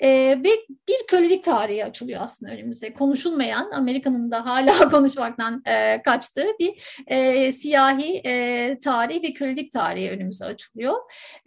E, 0.00 0.08
ve 0.44 0.50
bir 0.88 1.06
kölelik 1.08 1.44
tarihi 1.44 1.84
açılıyor 1.84 2.20
aslında 2.22 2.52
önümüzde. 2.52 2.92
Konuşulmayan, 2.92 3.70
Amerika'nın 3.70 4.30
da 4.30 4.46
hala 4.46 4.88
konuşmaktan 4.90 5.62
e, 5.66 6.02
kaçtığı 6.02 6.46
bir 6.60 7.02
e, 7.06 7.52
siyahi 7.52 8.22
e, 8.26 8.78
tarih 8.78 9.22
ve 9.22 9.32
kölelik 9.32 9.70
tarihi 9.72 10.10
önümüze 10.10 10.44
açılıyor. 10.44 10.94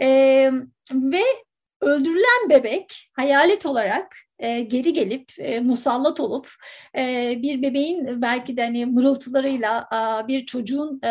E, 0.02 0.08
ve 0.94 1.24
öldürülen 1.82 2.50
bebek 2.50 3.10
hayalet 3.14 3.66
olarak 3.66 4.18
e, 4.42 4.60
geri 4.60 4.94
gelip 4.94 5.32
e, 5.38 5.60
musallat 5.60 6.20
olup 6.20 6.50
e, 6.98 7.34
bir 7.42 7.62
bebeğin 7.62 8.22
belki 8.22 8.58
de 8.58 8.64
hani 8.64 8.86
mırıltılarıyla 8.86 9.88
e, 9.94 10.28
bir 10.28 10.46
çocuğun 10.46 11.02
e, 11.04 11.08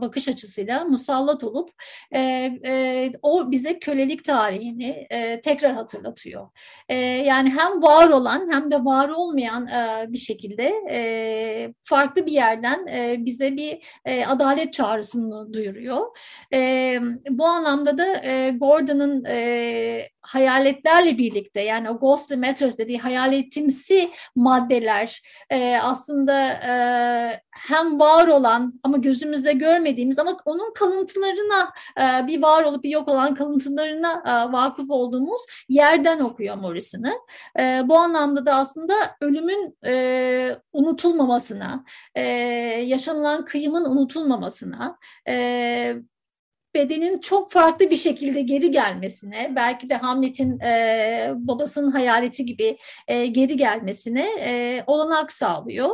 bakış 0.00 0.28
açısıyla 0.28 0.84
musallat 0.84 1.44
olup 1.44 1.70
e, 2.12 2.20
e, 2.66 3.12
o 3.22 3.50
bize 3.50 3.78
kölelik 3.78 4.24
tarihini 4.24 5.06
e, 5.10 5.40
tekrar 5.40 5.72
hatırlatıyor. 5.72 6.48
E, 6.88 6.94
yani 6.96 7.50
hem 7.50 7.82
var 7.82 8.08
olan 8.08 8.48
hem 8.52 8.70
de 8.70 8.84
var 8.84 9.08
olmayan 9.08 9.66
e, 9.66 10.12
bir 10.12 10.18
şekilde 10.18 10.72
e, 10.90 11.74
farklı 11.84 12.26
bir 12.26 12.32
yerden 12.32 12.86
e, 12.86 13.16
bize 13.18 13.56
bir 13.56 14.00
e, 14.04 14.26
adalet 14.26 14.72
çağrısını 14.72 15.52
duyuruyor. 15.52 16.06
E, 16.52 16.98
bu 17.30 17.46
anlamda 17.46 17.98
da 17.98 18.24
e, 18.24 18.50
Gordon'ın 18.50 19.24
e, 19.24 20.08
hayaletlerle 20.26 21.18
birlikte 21.18 21.60
yani 21.60 21.90
o 21.90 21.98
ghostly 21.98 22.36
matters 22.36 22.78
dediği 22.78 22.98
hayaletimsi 22.98 24.10
maddeler 24.34 25.22
e, 25.50 25.78
aslında 25.78 26.48
e, 26.48 26.72
hem 27.50 28.00
var 28.00 28.28
olan 28.28 28.80
ama 28.82 28.96
gözümüzde 28.96 29.52
görmediğimiz 29.52 30.18
ama 30.18 30.36
onun 30.44 30.72
kalıntılarına 30.74 31.72
e, 31.98 32.26
bir 32.26 32.42
var 32.42 32.64
olup 32.64 32.84
bir 32.84 32.90
yok 32.90 33.08
olan 33.08 33.34
kalıntılarına 33.34 34.22
e, 34.26 34.52
vakıf 34.52 34.90
olduğumuz 34.90 35.40
yerden 35.68 36.20
okuyor 36.20 36.56
Morrison'ı. 36.56 37.12
E, 37.58 37.82
bu 37.84 37.98
anlamda 37.98 38.46
da 38.46 38.54
aslında 38.54 38.94
ölümün 39.20 39.76
e, 39.86 40.56
unutulmamasına, 40.72 41.84
e, 42.14 42.22
yaşanılan 42.86 43.44
kıyımın 43.44 43.84
unutulmamasına, 43.84 44.98
e, 45.28 45.96
bedenin 46.76 47.18
çok 47.18 47.52
farklı 47.52 47.90
bir 47.90 47.96
şekilde 47.96 48.40
geri 48.40 48.70
gelmesine, 48.70 49.52
belki 49.56 49.90
de 49.90 49.94
Hamlet'in 49.94 50.60
e, 50.60 51.32
babasının 51.34 51.90
hayaleti 51.90 52.44
gibi 52.44 52.78
e, 53.08 53.26
geri 53.26 53.56
gelmesine 53.56 54.28
e, 54.40 54.84
olanak 54.86 55.32
sağlıyor. 55.32 55.90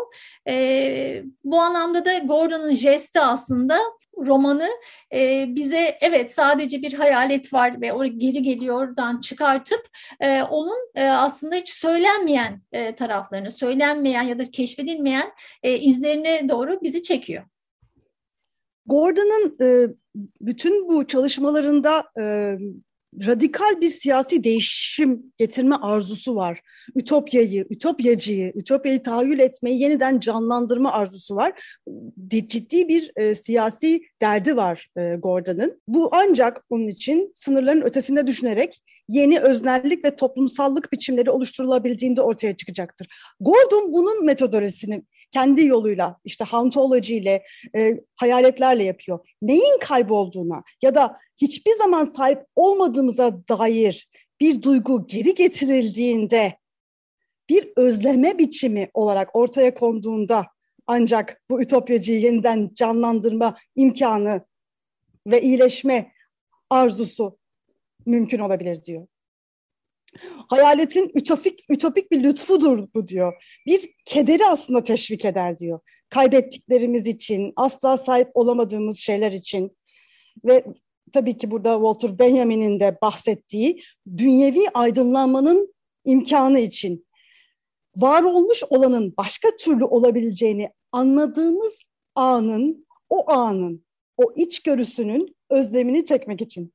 E, 0.49 1.23
bu 1.45 1.61
anlamda 1.61 2.05
da 2.05 2.19
Gordon'un 2.19 2.75
jesti 2.75 3.21
aslında 3.21 3.79
romanı 4.17 4.69
e, 5.15 5.47
bize 5.49 5.99
evet 6.01 6.35
sadece 6.35 6.83
bir 6.83 6.93
hayalet 6.93 7.53
var 7.53 7.81
ve 7.81 7.93
o 7.93 8.05
geri 8.05 8.43
geliyordan 8.43 9.19
çıkartıp 9.19 9.89
e, 10.21 10.43
onun 10.43 10.91
e, 10.95 11.05
aslında 11.05 11.57
hiç 11.57 11.69
söylenmeyen 11.69 12.63
e, 12.73 12.95
taraflarını, 12.95 13.51
söylenmeyen 13.51 14.23
ya 14.23 14.39
da 14.39 14.51
keşfedilmeyen 14.51 15.33
e, 15.63 15.79
izlerine 15.79 16.49
doğru 16.49 16.79
bizi 16.83 17.03
çekiyor. 17.03 17.45
Gordon'ın 18.87 19.57
e, 19.61 19.89
bütün 20.41 20.89
bu 20.89 21.07
çalışmalarında 21.07 22.05
e, 22.21 22.57
radikal 23.27 23.81
bir 23.81 23.91
siyasi 23.91 24.45
değişim 24.45 25.33
getirme 25.39 25.75
arzusu 25.75 26.37
var. 26.37 26.61
Ütopyayı, 26.97 27.67
ütopyacıyı, 27.71 28.53
ütopyayı 28.55 29.03
tahayyül 29.03 29.39
etmeyi 29.39 29.83
yeniden 29.83 30.21
canlandırma 30.21 30.93
arzusu 30.93 31.37
var. 31.37 31.77
Ciddi 32.29 32.89
bir 32.89 33.11
e, 33.17 33.35
siyasi 33.35 34.03
derdi 34.23 34.57
var 34.57 34.89
e, 34.97 35.17
Gordon'ın. 35.17 35.81
Bu 35.89 36.09
ancak 36.13 36.65
onun 36.71 36.89
için 36.89 37.33
sınırların 37.35 37.83
ötesinde 37.83 38.27
düşünerek 38.27 38.83
yeni 39.13 39.41
öznellik 39.41 40.05
ve 40.05 40.17
toplumsallık 40.17 40.93
biçimleri 40.93 41.31
oluşturulabildiğinde 41.31 42.23
ortaya 42.23 42.57
çıkacaktır. 42.57 43.09
Gordon 43.41 43.93
bunun 43.93 44.27
metodolojisini 44.27 45.03
kendi 45.31 45.67
yoluyla 45.67 46.17
işte 46.25 46.45
hauntology 46.45 47.17
ile 47.17 47.43
e, 47.77 48.01
hayaletlerle 48.17 48.85
yapıyor. 48.85 49.29
Neyin 49.43 49.79
kaybolduğuna 49.81 50.63
ya 50.83 50.95
da 50.95 51.19
hiçbir 51.37 51.77
zaman 51.77 52.05
sahip 52.05 52.39
olmadığımıza 52.57 53.49
dair 53.49 54.09
bir 54.41 54.63
duygu 54.63 55.07
geri 55.07 55.35
getirildiğinde 55.35 56.59
bir 57.49 57.73
özleme 57.77 58.39
biçimi 58.39 58.91
olarak 58.95 59.37
ortaya 59.37 59.75
konduğunda 59.75 60.47
ancak 60.87 61.43
bu 61.51 61.63
ütopyacıyı 61.63 62.21
yeniden 62.21 62.71
canlandırma 62.75 63.57
imkanı 63.77 64.45
ve 65.27 65.43
iyileşme 65.43 66.13
arzusu 66.71 67.39
mümkün 68.07 68.39
olabilir 68.39 68.85
diyor. 68.85 69.07
Hayaletin 70.49 71.11
ütopik, 71.15 71.65
ütopik 71.71 72.11
bir 72.11 72.23
lütfudur 72.23 72.89
bu 72.95 73.09
diyor. 73.09 73.59
Bir 73.67 73.91
kederi 74.05 74.47
aslında 74.47 74.83
teşvik 74.83 75.25
eder 75.25 75.59
diyor. 75.59 75.81
Kaybettiklerimiz 76.09 77.07
için, 77.07 77.53
asla 77.57 77.99
sahip 77.99 78.31
olamadığımız 78.35 78.99
şeyler 78.99 79.33
için 79.33 79.77
ve 80.45 80.65
tabii 81.13 81.37
ki 81.37 81.51
burada 81.51 81.75
Walter 81.75 82.19
Benjamin'in 82.19 82.81
de 82.81 82.99
bahsettiği 83.03 83.83
dünyevi 84.17 84.69
aydınlanmanın 84.75 85.75
imkanı 86.05 86.61
için 86.61 87.07
var 87.97 88.23
olmuş 88.23 88.63
olanın 88.71 89.15
başka 89.19 89.49
türlü 89.57 89.85
olabileceğini 89.85 90.71
anladığımız 90.93 91.83
anın, 92.15 92.87
o 93.09 93.31
anın, 93.31 93.85
o 94.17 94.33
içgörüsünün 94.37 95.37
özlemini 95.51 96.05
çekmek 96.05 96.41
için. 96.41 96.73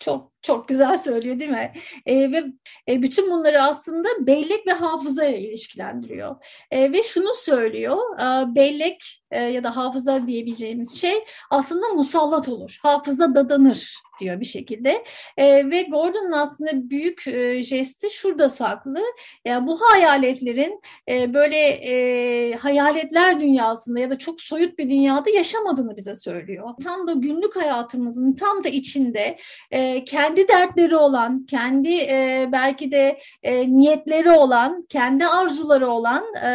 Çok 0.00 0.32
çok 0.42 0.68
güzel 0.68 0.98
söylüyor 0.98 1.38
değil 1.38 1.50
mi? 1.50 1.72
E, 2.06 2.32
ve 2.32 2.44
e, 2.88 3.02
bütün 3.02 3.30
bunları 3.30 3.62
aslında 3.62 4.08
bellek 4.20 4.66
ve 4.66 4.72
hafızaya 4.72 5.36
ilişkilendiriyor. 5.36 6.36
E, 6.70 6.92
ve 6.92 7.02
şunu 7.02 7.34
söylüyor, 7.34 8.20
e, 8.20 8.54
bellek 8.54 9.22
e, 9.30 9.42
ya 9.42 9.64
da 9.64 9.76
hafıza 9.76 10.26
diyebileceğimiz 10.26 11.00
şey 11.00 11.24
aslında 11.50 11.88
musallat 11.88 12.48
olur. 12.48 12.78
Hafıza 12.82 13.34
dadanır 13.34 13.94
diyor 14.20 14.40
bir 14.40 14.44
şekilde. 14.44 15.04
E, 15.36 15.70
ve 15.70 15.82
Gordon'un 15.82 16.32
aslında 16.32 16.90
büyük 16.90 17.26
e, 17.26 17.62
jesti 17.62 18.10
şurada 18.10 18.48
saklı. 18.48 19.00
Yani 19.44 19.66
bu 19.66 19.80
hayaletlerin 19.80 20.80
e, 21.08 21.34
böyle 21.34 21.56
e, 21.68 22.54
hayaletler 22.54 23.40
dünyasında 23.40 24.00
ya 24.00 24.10
da 24.10 24.18
çok 24.18 24.40
soyut 24.40 24.78
bir 24.78 24.90
dünyada 24.90 25.30
yaşamadığını 25.30 25.96
bize 25.96 26.14
söylüyor. 26.14 26.68
Tam 26.84 27.08
da 27.08 27.12
günlük 27.12 27.56
hayatımızın 27.56 28.32
tam 28.32 28.64
da 28.64 28.68
içinde 28.68 29.38
e, 29.70 30.04
kendi 30.04 30.48
dertleri 30.48 30.96
olan, 30.96 31.46
kendi 31.46 31.94
e, 31.98 32.48
belki 32.52 32.92
de 32.92 33.18
e, 33.42 33.72
niyetleri 33.72 34.30
olan, 34.30 34.82
kendi 34.88 35.26
arzuları 35.26 35.88
olan 35.88 36.34
e, 36.34 36.48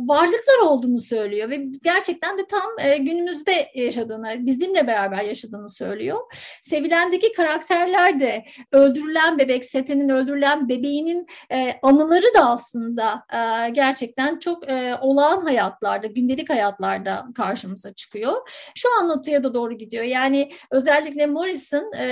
varlıklar 0.00 0.58
olduğunu 0.66 1.00
söylüyor 1.00 1.50
ve 1.50 1.56
gerçekten 1.84 2.38
de 2.38 2.46
tam 2.46 2.78
e, 2.78 2.96
günümüzde 2.96 3.68
yaşadığını, 3.74 4.46
bizimle 4.46 4.86
beraber 4.86 5.22
yaşadığını 5.22 5.68
söylüyor. 5.68 6.18
Sevilen'deki 7.02 7.32
karakterler 7.32 8.20
de 8.20 8.44
öldürülen 8.72 9.38
bebek, 9.38 9.64
Seten'in 9.64 10.08
öldürülen 10.08 10.68
bebeğinin 10.68 11.26
e, 11.50 11.78
anıları 11.82 12.34
da 12.34 12.50
aslında 12.50 13.24
e, 13.32 13.70
gerçekten 13.70 14.38
çok 14.38 14.70
e, 14.70 14.96
olağan 15.00 15.40
hayatlarda, 15.40 16.06
gündelik 16.06 16.50
hayatlarda 16.50 17.26
karşımıza 17.34 17.92
çıkıyor. 17.92 18.32
Şu 18.74 18.88
anlatıya 19.00 19.44
da 19.44 19.54
doğru 19.54 19.74
gidiyor. 19.74 20.04
Yani 20.04 20.52
özellikle 20.70 21.26
Morrison 21.26 21.92
e, 21.92 22.06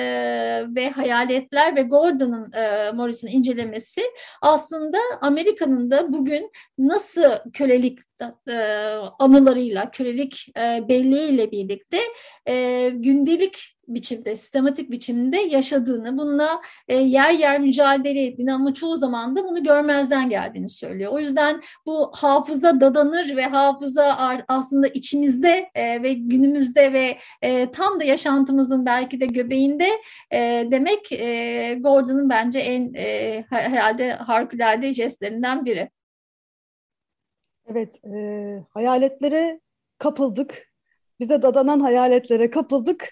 ve 0.69 0.91
Hayaletler 0.91 1.77
ve 1.77 1.83
Gordon'ın 1.83 2.53
e, 2.53 2.93
Morrison'ın 2.93 3.33
incelemesi 3.33 4.03
aslında 4.43 4.99
Amerika'nın 5.21 5.91
da 5.91 6.13
bugün 6.13 6.51
nasıl 6.79 7.31
kölelik 7.53 8.10
anılarıyla, 9.19 9.91
kölelik 9.91 10.47
e, 10.59 10.89
belleğiyle 10.89 11.51
birlikte 11.51 11.99
e, 12.49 12.89
gündelik 12.95 13.77
biçimde, 13.95 14.35
sistematik 14.37 14.91
biçimde 14.91 15.37
yaşadığını, 15.37 16.19
bununla 16.19 16.61
e, 16.89 16.97
yer 16.97 17.31
yer 17.31 17.61
mücadele 17.61 18.25
ettiğini 18.25 18.53
ama 18.53 18.75
çoğu 18.75 18.97
zaman 18.97 19.37
da 19.37 19.45
bunu 19.45 19.63
görmezden 19.63 20.29
geldiğini 20.29 20.69
söylüyor. 20.69 21.13
O 21.13 21.19
yüzden 21.19 21.63
bu 21.87 22.11
hafıza 22.15 22.81
dadanır 22.81 23.37
ve 23.37 23.43
hafıza 23.43 24.39
aslında 24.49 24.87
içimizde 24.87 25.71
e, 25.75 26.03
ve 26.03 26.13
günümüzde 26.13 26.93
ve 26.93 27.19
e, 27.43 27.71
tam 27.71 28.01
da 28.01 28.05
yaşantımızın 28.05 28.87
belki 28.87 29.21
de 29.21 29.27
göbeğinde 29.27 29.89
e, 30.33 30.69
demek 30.71 31.13
e, 31.13 31.75
Gordon'un 31.81 32.31
bence 32.31 32.59
en 32.59 32.95
e, 32.95 33.45
herhalde 33.51 34.13
harikulade 34.13 34.95
jestlerinden 34.95 35.65
biri. 35.65 35.91
Evet, 37.71 38.05
e, 38.05 38.65
hayaletlere 38.71 39.61
kapıldık. 39.99 40.73
Bize 41.21 41.43
dadanan 41.43 41.81
hayaletlere 41.81 42.51
kapıldık. 42.51 43.09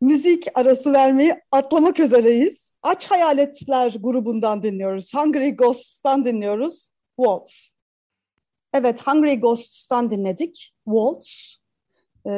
Müzik 0.00 0.46
arası 0.54 0.92
vermeyi 0.92 1.34
atlamak 1.50 2.00
üzereyiz. 2.00 2.70
Aç 2.82 3.06
Hayaletler 3.06 3.96
grubundan 4.00 4.62
dinliyoruz. 4.62 5.14
Hungry 5.14 5.56
Ghosts'tan 5.56 6.24
dinliyoruz. 6.24 6.88
Waltz. 7.16 7.70
Evet, 8.74 9.06
Hungry 9.06 9.40
Ghosts'tan 9.40 10.10
dinledik. 10.10 10.74
Waltz. 10.84 11.58
E, 12.26 12.30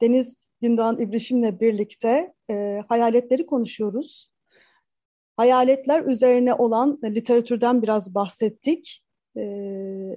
Deniz 0.00 0.34
Gündoğan 0.62 0.98
İbrişim'le 0.98 1.60
birlikte 1.60 2.34
e, 2.50 2.82
hayaletleri 2.88 3.46
konuşuyoruz. 3.46 4.30
Hayaletler 5.36 6.02
üzerine 6.04 6.54
olan 6.54 6.98
literatürden 7.04 7.82
biraz 7.82 8.14
bahsettik 8.14 9.02
e, 9.36 9.42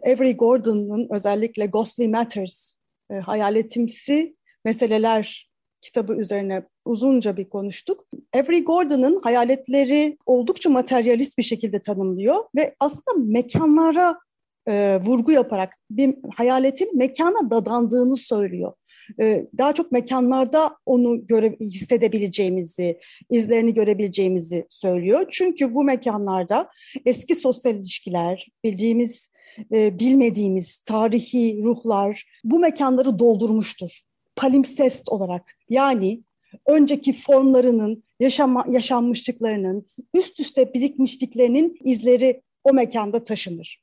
Avery 0.06 0.38
Gordon'un 0.38 1.08
özellikle 1.10 1.66
Ghostly 1.66 2.08
Matters, 2.08 2.76
e, 3.12 3.16
hayaletimsi 3.16 4.36
meseleler 4.66 5.50
kitabı 5.82 6.14
üzerine 6.14 6.64
uzunca 6.86 7.38
bir 7.38 7.50
konuştuk. 7.50 8.06
Avery 8.36 8.64
Gordon'ın 8.64 9.22
hayaletleri 9.24 10.18
oldukça 10.26 10.70
materyalist 10.70 11.38
bir 11.38 11.44
şekilde 11.44 11.82
tanımlıyor 11.82 12.44
ve 12.56 12.76
aslında 12.80 13.26
mekanlara 13.26 14.20
e, 14.68 15.00
vurgu 15.04 15.32
yaparak 15.32 15.74
bir 15.92 16.16
hayaletin 16.36 16.98
mekana 16.98 17.50
dadandığını 17.50 18.18
söylüyor. 18.18 18.74
E, 19.20 19.46
daha 19.58 19.74
çok 19.74 19.92
mekanlarda 19.92 20.78
onu 20.86 21.28
göre, 21.28 21.58
hissedebileceğimizi, 21.60 23.00
izlerini 23.30 23.74
görebileceğimizi 23.74 24.66
söylüyor. 24.70 25.26
Çünkü 25.32 25.74
bu 25.74 25.84
mekanlarda 25.84 26.70
eski 27.06 27.36
sosyal 27.36 27.76
ilişkiler, 27.76 28.48
bildiğimiz, 28.64 29.30
e, 29.74 30.00
bilmediğimiz 30.00 30.80
tarihi 30.80 31.64
ruhlar 31.64 32.26
bu 32.44 32.60
mekanları 32.60 33.20
doldurmuştur. 33.20 34.00
Palimpsest 34.36 35.10
olarak 35.10 35.58
yani 35.70 36.24
önceki 36.68 37.14
formlarının, 37.14 38.04
yaşama, 38.20 38.66
yaşanmışlıklarının, 38.72 39.88
üst 40.14 40.40
üste 40.40 40.74
birikmişliklerinin 40.74 41.78
izleri 41.84 42.42
o 42.64 42.74
mekanda 42.74 43.24
taşınır. 43.24 43.83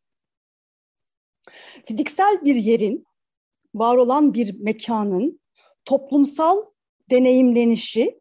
Fiziksel 1.86 2.44
bir 2.44 2.54
yerin, 2.54 3.06
var 3.74 3.96
olan 3.96 4.34
bir 4.34 4.60
mekanın 4.60 5.40
toplumsal 5.84 6.62
deneyimlenişi 7.10 8.20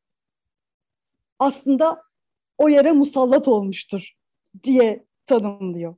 aslında 1.40 2.02
o 2.58 2.70
yere 2.70 2.92
musallat 2.92 3.48
olmuştur 3.48 4.14
diye 4.64 5.06
tanımlıyor 5.26 5.96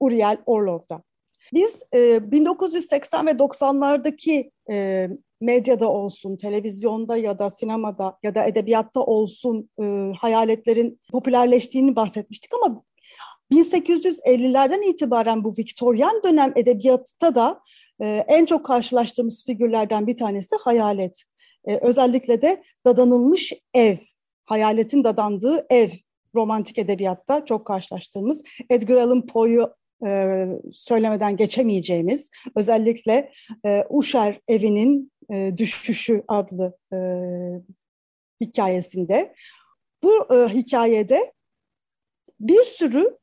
Uriel 0.00 0.38
Orlov'da. 0.46 1.02
Biz 1.54 1.82
e, 1.94 2.30
1980 2.32 3.26
ve 3.26 3.30
90'lardaki 3.30 4.50
e, 4.70 5.08
medyada 5.40 5.90
olsun, 5.90 6.36
televizyonda 6.36 7.16
ya 7.16 7.38
da 7.38 7.50
sinemada 7.50 8.18
ya 8.22 8.34
da 8.34 8.44
edebiyatta 8.44 9.00
olsun 9.00 9.70
e, 9.82 10.12
hayaletlerin 10.18 11.00
popülerleştiğini 11.10 11.96
bahsetmiştik 11.96 12.50
ama 12.54 12.82
1850'lerden 13.52 14.82
itibaren 14.82 15.44
bu 15.44 15.54
Viktoryen 15.58 16.22
dönem 16.24 16.52
edebiyatta 16.56 17.34
da 17.34 17.60
e, 18.02 18.24
en 18.28 18.44
çok 18.44 18.66
karşılaştığımız 18.66 19.44
figürlerden 19.46 20.06
bir 20.06 20.16
tanesi 20.16 20.56
hayalet. 20.56 21.22
E, 21.64 21.76
özellikle 21.76 22.42
de 22.42 22.62
dadanılmış 22.86 23.52
ev, 23.74 23.96
hayaletin 24.44 25.04
dadandığı 25.04 25.66
ev 25.70 25.88
romantik 26.34 26.78
edebiyatta 26.78 27.44
çok 27.44 27.66
karşılaştığımız. 27.66 28.42
Edgar 28.70 28.96
Allan 28.96 29.26
Poe'yu 29.26 29.74
e, 30.06 30.46
söylemeden 30.72 31.36
geçemeyeceğimiz 31.36 32.30
özellikle 32.56 33.32
e, 33.66 33.84
Uşer 33.90 34.40
evinin 34.48 35.12
e, 35.32 35.52
düşüşü 35.56 36.24
adlı 36.28 36.78
e, 36.92 36.98
hikayesinde 38.40 39.34
Bu 40.02 40.34
e, 40.34 40.48
hikayede 40.48 41.32
bir 42.40 42.62
sürü 42.62 43.21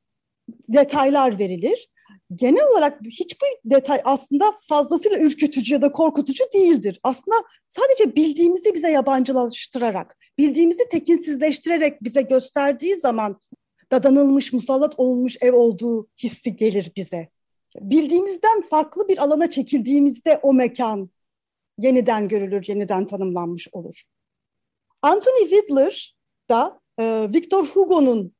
detaylar 0.69 1.39
verilir. 1.39 1.89
Genel 2.35 2.67
olarak 2.71 3.01
hiçbir 3.01 3.49
detay 3.65 4.01
aslında 4.03 4.45
fazlasıyla 4.67 5.19
ürkütücü 5.19 5.73
ya 5.73 5.81
da 5.81 5.91
korkutucu 5.91 6.43
değildir. 6.53 6.99
Aslında 7.03 7.35
sadece 7.69 8.15
bildiğimizi 8.15 8.73
bize 8.73 8.91
yabancılaştırarak, 8.91 10.17
bildiğimizi 10.37 10.89
tekinsizleştirerek 10.89 12.03
bize 12.03 12.21
gösterdiği 12.21 12.95
zaman 12.95 13.39
dadanılmış, 13.91 14.53
musallat 14.53 14.93
olmuş 14.97 15.37
ev 15.41 15.53
olduğu 15.53 16.07
hissi 16.23 16.55
gelir 16.55 16.91
bize. 16.95 17.29
Bildiğimizden 17.75 18.61
farklı 18.61 19.07
bir 19.07 19.17
alana 19.17 19.49
çekildiğimizde 19.49 20.39
o 20.41 20.53
mekan 20.53 21.09
yeniden 21.77 22.27
görülür, 22.27 22.65
yeniden 22.67 23.07
tanımlanmış 23.07 23.67
olur. 23.71 24.03
Anthony 25.01 25.49
Widler 25.49 26.15
da 26.49 26.79
e, 26.99 27.27
Victor 27.33 27.65
Hugo'nun 27.65 28.35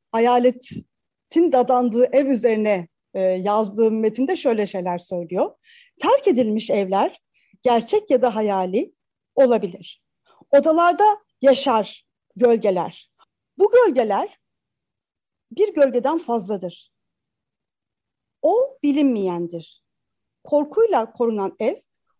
hayaletin 1.30 1.52
dadandığı 1.52 2.04
ev 2.12 2.26
üzerine 2.26 2.88
e, 3.14 3.20
yazdığı 3.20 3.90
metinde 3.90 4.36
şöyle 4.36 4.66
şeyler 4.66 4.98
söylüyor. 4.98 5.54
Terk 6.00 6.28
edilmiş 6.28 6.70
evler 6.70 7.20
gerçek 7.62 8.10
ya 8.10 8.22
da 8.22 8.34
hayali 8.34 8.92
olabilir. 9.34 10.02
Odalarda 10.50 11.04
yaşar 11.42 12.04
gölgeler. 12.36 13.10
Bu 13.58 13.70
gölgeler 13.70 14.38
bir 15.50 15.74
gölgeden 15.74 16.18
fazladır. 16.18 16.92
O 18.42 18.78
bilinmeyendir. 18.82 19.82
Korkuyla 20.44 21.12
korunan 21.12 21.56
ev, 21.58 21.74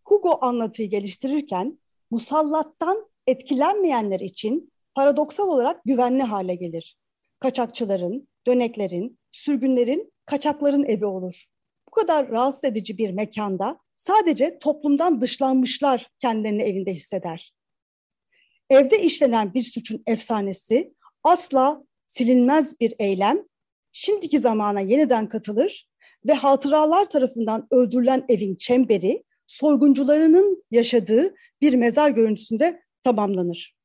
Hugo 0.05 0.37
anlatıyı 0.41 0.89
geliştirirken 0.89 1.79
musallattan 2.11 3.09
etkilenmeyenler 3.27 4.19
için 4.19 4.71
paradoksal 4.95 5.47
olarak 5.47 5.83
güvenli 5.85 6.23
hale 6.23 6.55
gelir. 6.55 6.97
Kaçakçıların, 7.39 8.27
döneklerin, 8.47 9.19
sürgünlerin, 9.31 10.13
kaçakların 10.25 10.85
evi 10.85 11.05
olur. 11.05 11.45
Bu 11.87 11.91
kadar 11.91 12.29
rahatsız 12.29 12.63
edici 12.63 12.97
bir 12.97 13.11
mekanda 13.11 13.79
sadece 13.95 14.59
toplumdan 14.59 15.21
dışlanmışlar 15.21 16.07
kendilerini 16.19 16.63
evinde 16.63 16.93
hisseder. 16.93 17.53
Evde 18.69 19.01
işlenen 19.01 19.53
bir 19.53 19.63
suçun 19.63 20.03
efsanesi 20.07 20.93
asla 21.23 21.83
silinmez 22.07 22.79
bir 22.79 22.93
eylem, 22.99 23.43
şimdiki 23.91 24.39
zamana 24.39 24.79
yeniden 24.79 25.29
katılır 25.29 25.87
ve 26.27 26.33
hatıralar 26.33 27.05
tarafından 27.05 27.67
öldürülen 27.71 28.25
evin 28.29 28.55
çemberi 28.55 29.23
soyguncularının 29.47 30.63
yaşadığı 30.71 31.35
bir 31.61 31.73
mezar 31.73 32.09
görüntüsünde 32.09 32.81
tamamlanır. 33.03 33.75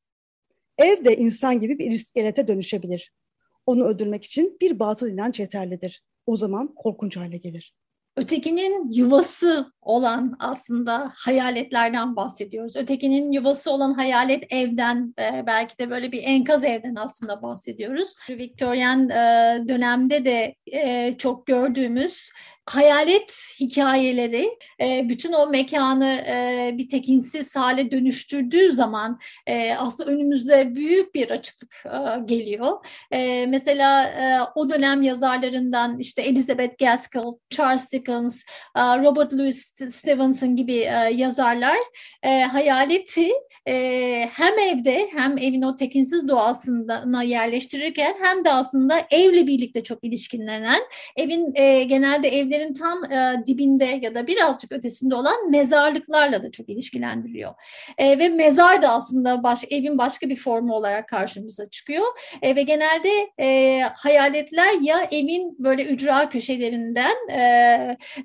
Ev 0.77 1.05
de 1.05 1.17
insan 1.17 1.59
gibi 1.59 1.79
bir 1.79 1.91
iskelete 1.91 2.47
dönüşebilir. 2.47 3.11
Onu 3.67 3.83
öldürmek 3.83 4.23
için 4.23 4.57
bir 4.61 4.79
batıl 4.79 5.09
inanç 5.09 5.39
yeterlidir. 5.39 6.03
O 6.25 6.37
zaman 6.37 6.75
korkunç 6.75 7.17
hale 7.17 7.37
gelir 7.37 7.73
ötekinin 8.17 8.91
yuvası 8.91 9.71
olan 9.81 10.35
aslında 10.39 11.11
hayaletlerden 11.15 12.15
bahsediyoruz. 12.15 12.75
Ötekinin 12.75 13.31
yuvası 13.31 13.71
olan 13.71 13.93
hayalet 13.93 14.43
evden 14.49 15.13
e, 15.19 15.43
belki 15.47 15.79
de 15.79 15.89
böyle 15.89 16.11
bir 16.11 16.23
enkaz 16.23 16.65
evden 16.65 16.95
aslında 16.95 17.41
bahsediyoruz. 17.41 18.15
Victorian 18.29 19.09
e, 19.09 19.15
dönemde 19.67 20.25
de 20.25 20.55
e, 20.65 21.15
çok 21.17 21.45
gördüğümüz 21.45 22.31
hayalet 22.67 23.33
hikayeleri 23.59 24.57
e, 24.81 25.09
bütün 25.09 25.33
o 25.33 25.47
mekanı 25.47 26.23
e, 26.27 26.71
bir 26.77 26.89
tekinsiz 26.89 27.55
hale 27.55 27.91
dönüştürdüğü 27.91 28.71
zaman 28.71 29.19
e, 29.47 29.73
aslında 29.73 30.11
önümüzde 30.11 30.75
büyük 30.75 31.15
bir 31.15 31.31
açıklık 31.31 31.85
geliyor. 32.25 32.85
Mesela 33.47 34.51
o 34.55 34.69
dönem 34.69 35.01
yazarlarından 35.01 35.99
işte 35.99 36.21
Elizabeth 36.21 36.77
Gaskell, 36.85 37.31
Charles 37.49 37.91
Dickens, 37.91 38.43
Robert 38.77 39.33
Louis 39.33 39.73
Stevenson 39.89 40.55
gibi 40.55 40.73
yazarlar 41.13 41.77
e, 42.23 42.41
hayaleti 42.41 43.31
hem 44.33 44.59
evde 44.59 45.09
hem 45.15 45.37
evin 45.37 45.61
o 45.61 45.75
tekinsiz 45.75 46.27
doğasına 46.27 47.23
yerleştirirken 47.23 48.15
hem 48.21 48.45
de 48.45 48.51
aslında 48.51 49.07
evle 49.11 49.47
birlikte 49.47 49.83
çok 49.83 50.03
ilişkilenen 50.03 50.81
evin 51.15 51.53
genelde 51.87 52.29
evleri 52.29 52.56
evlerin 52.57 52.73
tam 52.73 53.11
e, 53.11 53.45
dibinde 53.47 53.99
ya 54.01 54.15
da 54.15 54.27
birazcık 54.27 54.71
ötesinde 54.71 55.15
olan 55.15 55.49
mezarlıklarla 55.49 56.43
da 56.43 56.51
çok 56.51 56.69
ilişkilendiriyor. 56.69 57.53
E, 57.97 58.19
ve 58.19 58.29
mezar 58.29 58.81
da 58.81 58.89
aslında 58.89 59.43
baş, 59.43 59.65
evin 59.69 59.97
başka 59.97 60.29
bir 60.29 60.35
formu 60.35 60.73
olarak 60.73 61.09
karşımıza 61.09 61.69
çıkıyor. 61.69 62.05
E, 62.41 62.55
ve 62.55 62.61
genelde 62.61 63.09
e, 63.39 63.81
hayaletler 63.81 64.73
ya 64.81 65.07
evin 65.11 65.55
böyle 65.59 65.85
ücra 65.85 66.29
köşelerinden 66.29 67.15
e, 67.31 67.41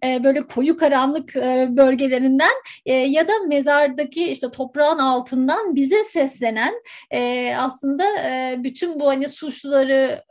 e, 0.04 0.24
böyle 0.24 0.46
koyu 0.46 0.76
karanlık 0.76 1.36
e, 1.36 1.66
bölgelerinden 1.70 2.52
e, 2.86 2.92
ya 2.92 3.28
da 3.28 3.32
mezardaki 3.48 4.28
işte 4.32 4.50
toprağın 4.50 4.98
altından 4.98 5.74
bize 5.74 6.04
seslenen 6.04 6.74
e, 7.10 7.52
aslında 7.56 8.04
e, 8.18 8.56
bütün 8.58 9.00
bu 9.00 9.06
hani 9.06 9.28
suçluları 9.28 10.22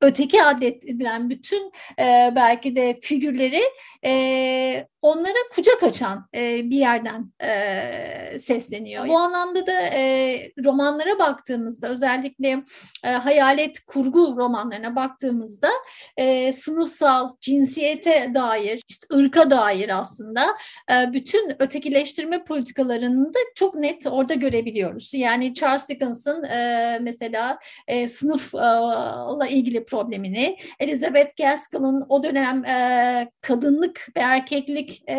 öteki 0.00 0.42
adledilen 0.42 1.30
bütün 1.30 1.72
e, 1.98 2.32
belki 2.36 2.76
de 2.76 2.98
figürleri 3.02 3.62
e, 4.04 4.88
onlara 5.02 5.48
kucak 5.54 5.82
açan 5.82 6.28
e, 6.34 6.70
bir 6.70 6.76
yerden 6.76 7.32
e, 7.42 8.38
sesleniyor. 8.38 9.08
Bu 9.08 9.18
anlamda 9.18 9.66
da 9.66 9.80
e, 9.80 10.52
romanlara 10.64 11.18
baktığımızda 11.18 11.88
özellikle 11.88 12.62
e, 13.04 13.08
hayalet 13.08 13.80
kurgu 13.80 14.36
romanlarına 14.36 14.96
baktığımızda 14.96 15.68
e, 16.16 16.52
sınıfsal, 16.52 17.28
cinsiyete 17.40 18.30
dair, 18.34 18.82
işte 18.88 19.06
ırka 19.14 19.50
dair 19.50 19.98
aslında 19.98 20.46
e, 20.90 21.12
bütün 21.12 21.62
ötekileştirme 21.62 22.44
politikalarını 22.44 23.34
da 23.34 23.38
çok 23.54 23.74
net 23.74 24.06
orada 24.06 24.34
görebiliyoruz. 24.34 25.14
Yani 25.14 25.54
Charles 25.54 25.88
Dickens'ın 25.88 26.42
e, 26.44 26.98
mesela 27.02 27.58
e, 27.86 28.08
sınıfla 28.08 29.46
ilgili 29.48 29.84
problemini, 29.90 30.56
Elizabeth 30.80 31.36
Gaskell'ın 31.36 32.06
o 32.08 32.24
dönem 32.24 32.64
e, 32.64 33.30
kadınlık 33.40 34.06
ve 34.16 34.20
erkeklik 34.20 35.02
e, 35.08 35.16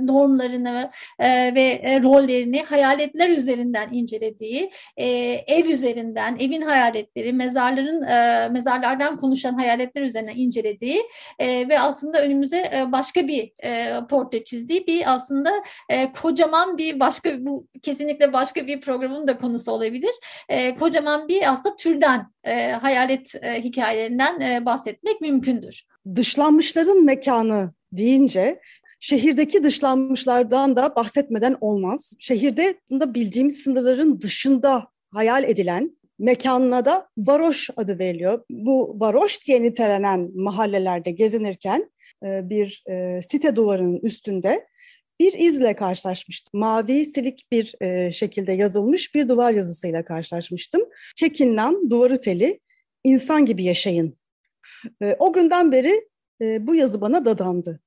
normlarını 0.00 0.90
e, 1.18 1.54
ve 1.54 1.62
e, 1.62 2.02
rollerini 2.02 2.62
hayaletler 2.62 3.28
üzerinden 3.28 3.88
incelediği, 3.92 4.70
e, 4.96 5.06
ev 5.46 5.66
üzerinden, 5.66 6.36
evin 6.40 6.62
hayaletleri, 6.62 7.32
mezarların 7.32 8.02
e, 8.02 8.48
mezarlardan 8.48 9.16
konuşan 9.16 9.54
hayaletler 9.54 10.02
üzerinden 10.02 10.36
incelediği 10.36 11.02
e, 11.38 11.68
ve 11.68 11.80
aslında 11.80 12.22
önümüze 12.22 12.70
e, 12.74 12.92
başka 12.92 13.28
bir 13.28 13.52
e, 13.64 13.92
portre 14.10 14.44
çizdiği 14.44 14.86
bir 14.86 15.12
aslında 15.14 15.50
e, 15.88 16.12
kocaman 16.12 16.78
bir 16.78 17.00
başka 17.00 17.44
bu 17.44 17.66
kesinlikle 17.82 18.32
başka 18.32 18.66
bir 18.66 18.80
programın 18.80 19.28
da 19.28 19.38
konusu 19.38 19.72
olabilir. 19.72 20.14
E, 20.48 20.74
kocaman 20.74 21.28
bir 21.28 21.52
aslında 21.52 21.76
türden 21.76 22.26
e, 22.44 22.70
hayalet 22.70 23.34
e, 23.42 23.60
hikayelerinden 23.88 24.40
e, 24.40 24.66
bahsetmek 24.66 25.20
mümkündür. 25.20 25.82
Dışlanmışların 26.16 27.04
mekanı 27.04 27.72
deyince 27.92 28.60
şehirdeki 29.00 29.64
dışlanmışlardan 29.64 30.76
da 30.76 30.96
bahsetmeden 30.96 31.56
olmaz. 31.60 32.12
Şehirde 32.18 32.74
bildiğimiz 32.90 33.56
sınırların 33.56 34.20
dışında 34.20 34.86
hayal 35.12 35.44
edilen 35.44 35.98
mekanına 36.18 36.84
da 36.84 37.08
varoş 37.18 37.70
adı 37.76 37.98
veriliyor. 37.98 38.44
Bu 38.50 38.96
varoş 39.00 39.46
diye 39.46 39.62
nitelenen 39.62 40.30
mahallelerde 40.34 41.10
gezinirken 41.10 41.90
e, 42.24 42.50
bir 42.50 42.84
e, 42.90 43.22
site 43.22 43.56
duvarının 43.56 44.00
üstünde 44.02 44.66
bir 45.20 45.32
izle 45.32 45.76
karşılaşmıştım. 45.76 46.60
Mavi 46.60 47.04
silik 47.04 47.52
bir 47.52 47.74
şekilde 48.12 48.52
yazılmış 48.52 49.14
bir 49.14 49.28
duvar 49.28 49.52
yazısıyla 49.52 50.04
karşılaşmıştım. 50.04 50.82
Çekinlen 51.16 51.90
duvarı 51.90 52.20
teli 52.20 52.60
insan 53.04 53.46
gibi 53.46 53.64
yaşayın. 53.64 54.18
O 55.18 55.32
günden 55.32 55.72
beri 55.72 56.08
bu 56.40 56.74
yazı 56.74 57.00
bana 57.00 57.24
dadandı. 57.24 57.80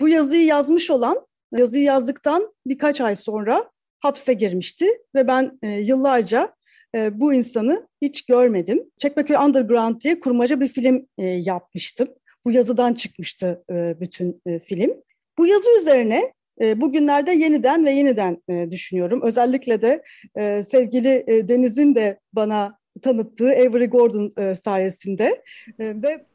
Bu 0.00 0.08
yazıyı 0.08 0.46
yazmış 0.46 0.90
olan, 0.90 1.26
yazıyı 1.52 1.84
yazdıktan 1.84 2.54
birkaç 2.66 3.00
ay 3.00 3.16
sonra 3.16 3.70
hapse 4.00 4.34
girmişti 4.34 4.86
ve 5.14 5.28
ben 5.28 5.58
e, 5.62 5.68
yıllarca 5.68 6.54
e, 6.94 7.20
bu 7.20 7.34
insanı 7.34 7.88
hiç 8.02 8.26
görmedim. 8.26 8.90
Çekmeköy 8.98 9.36
Underground 9.36 10.00
diye 10.00 10.18
kurmaca 10.18 10.60
bir 10.60 10.68
film 10.68 11.06
e, 11.18 11.24
yapmıştım. 11.26 12.08
Bu 12.46 12.50
yazıdan 12.50 12.94
çıkmıştı 12.94 13.64
e, 13.70 14.00
bütün 14.00 14.42
e, 14.46 14.58
film. 14.58 14.94
Bu 15.38 15.46
yazı 15.46 15.80
üzerine 15.80 16.32
e, 16.60 16.80
bugünlerde 16.80 17.32
yeniden 17.32 17.86
ve 17.86 17.92
yeniden 17.92 18.42
e, 18.48 18.70
düşünüyorum. 18.70 19.20
Özellikle 19.22 19.82
de 19.82 20.02
e, 20.38 20.62
sevgili 20.62 21.24
e, 21.26 21.48
Deniz'in 21.48 21.94
de 21.94 22.20
bana 22.32 22.78
tanıttığı 23.02 23.48
Avery 23.50 23.86
Gordon 23.86 24.30
e, 24.36 24.54
sayesinde 24.54 25.42
e, 25.78 26.02
ve 26.02 26.26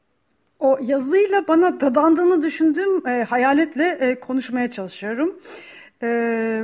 o 0.59 0.77
yazıyla 0.81 1.47
bana 1.47 1.81
dadandığını 1.81 2.43
düşündüğüm 2.43 3.07
e, 3.07 3.23
hayaletle 3.23 3.97
e, 3.99 4.19
konuşmaya 4.19 4.71
çalışıyorum. 4.71 5.39
E, 6.03 6.07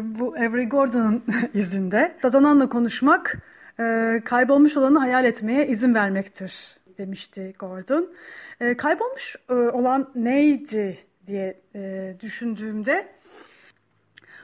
bu 0.04 0.34
Avery 0.34 0.70
Gordon'ın 0.70 1.24
izinde. 1.54 2.16
Dadananla 2.24 2.70
konuşmak 2.70 3.38
e, 3.80 4.20
kaybolmuş 4.26 4.78
olanı 4.78 5.00
hayal 5.00 5.26
etmeye 5.26 5.68
izin 5.68 5.95
vermektir 5.95 6.78
demişti 6.98 7.56
Gordon. 7.60 8.14
E, 8.60 8.78
kaybolmuş 8.78 9.36
e, 9.50 9.54
olan 9.54 10.12
neydi 10.16 10.98
diye 11.28 11.62
e, 11.76 12.14
düşündüğümde 12.20 13.08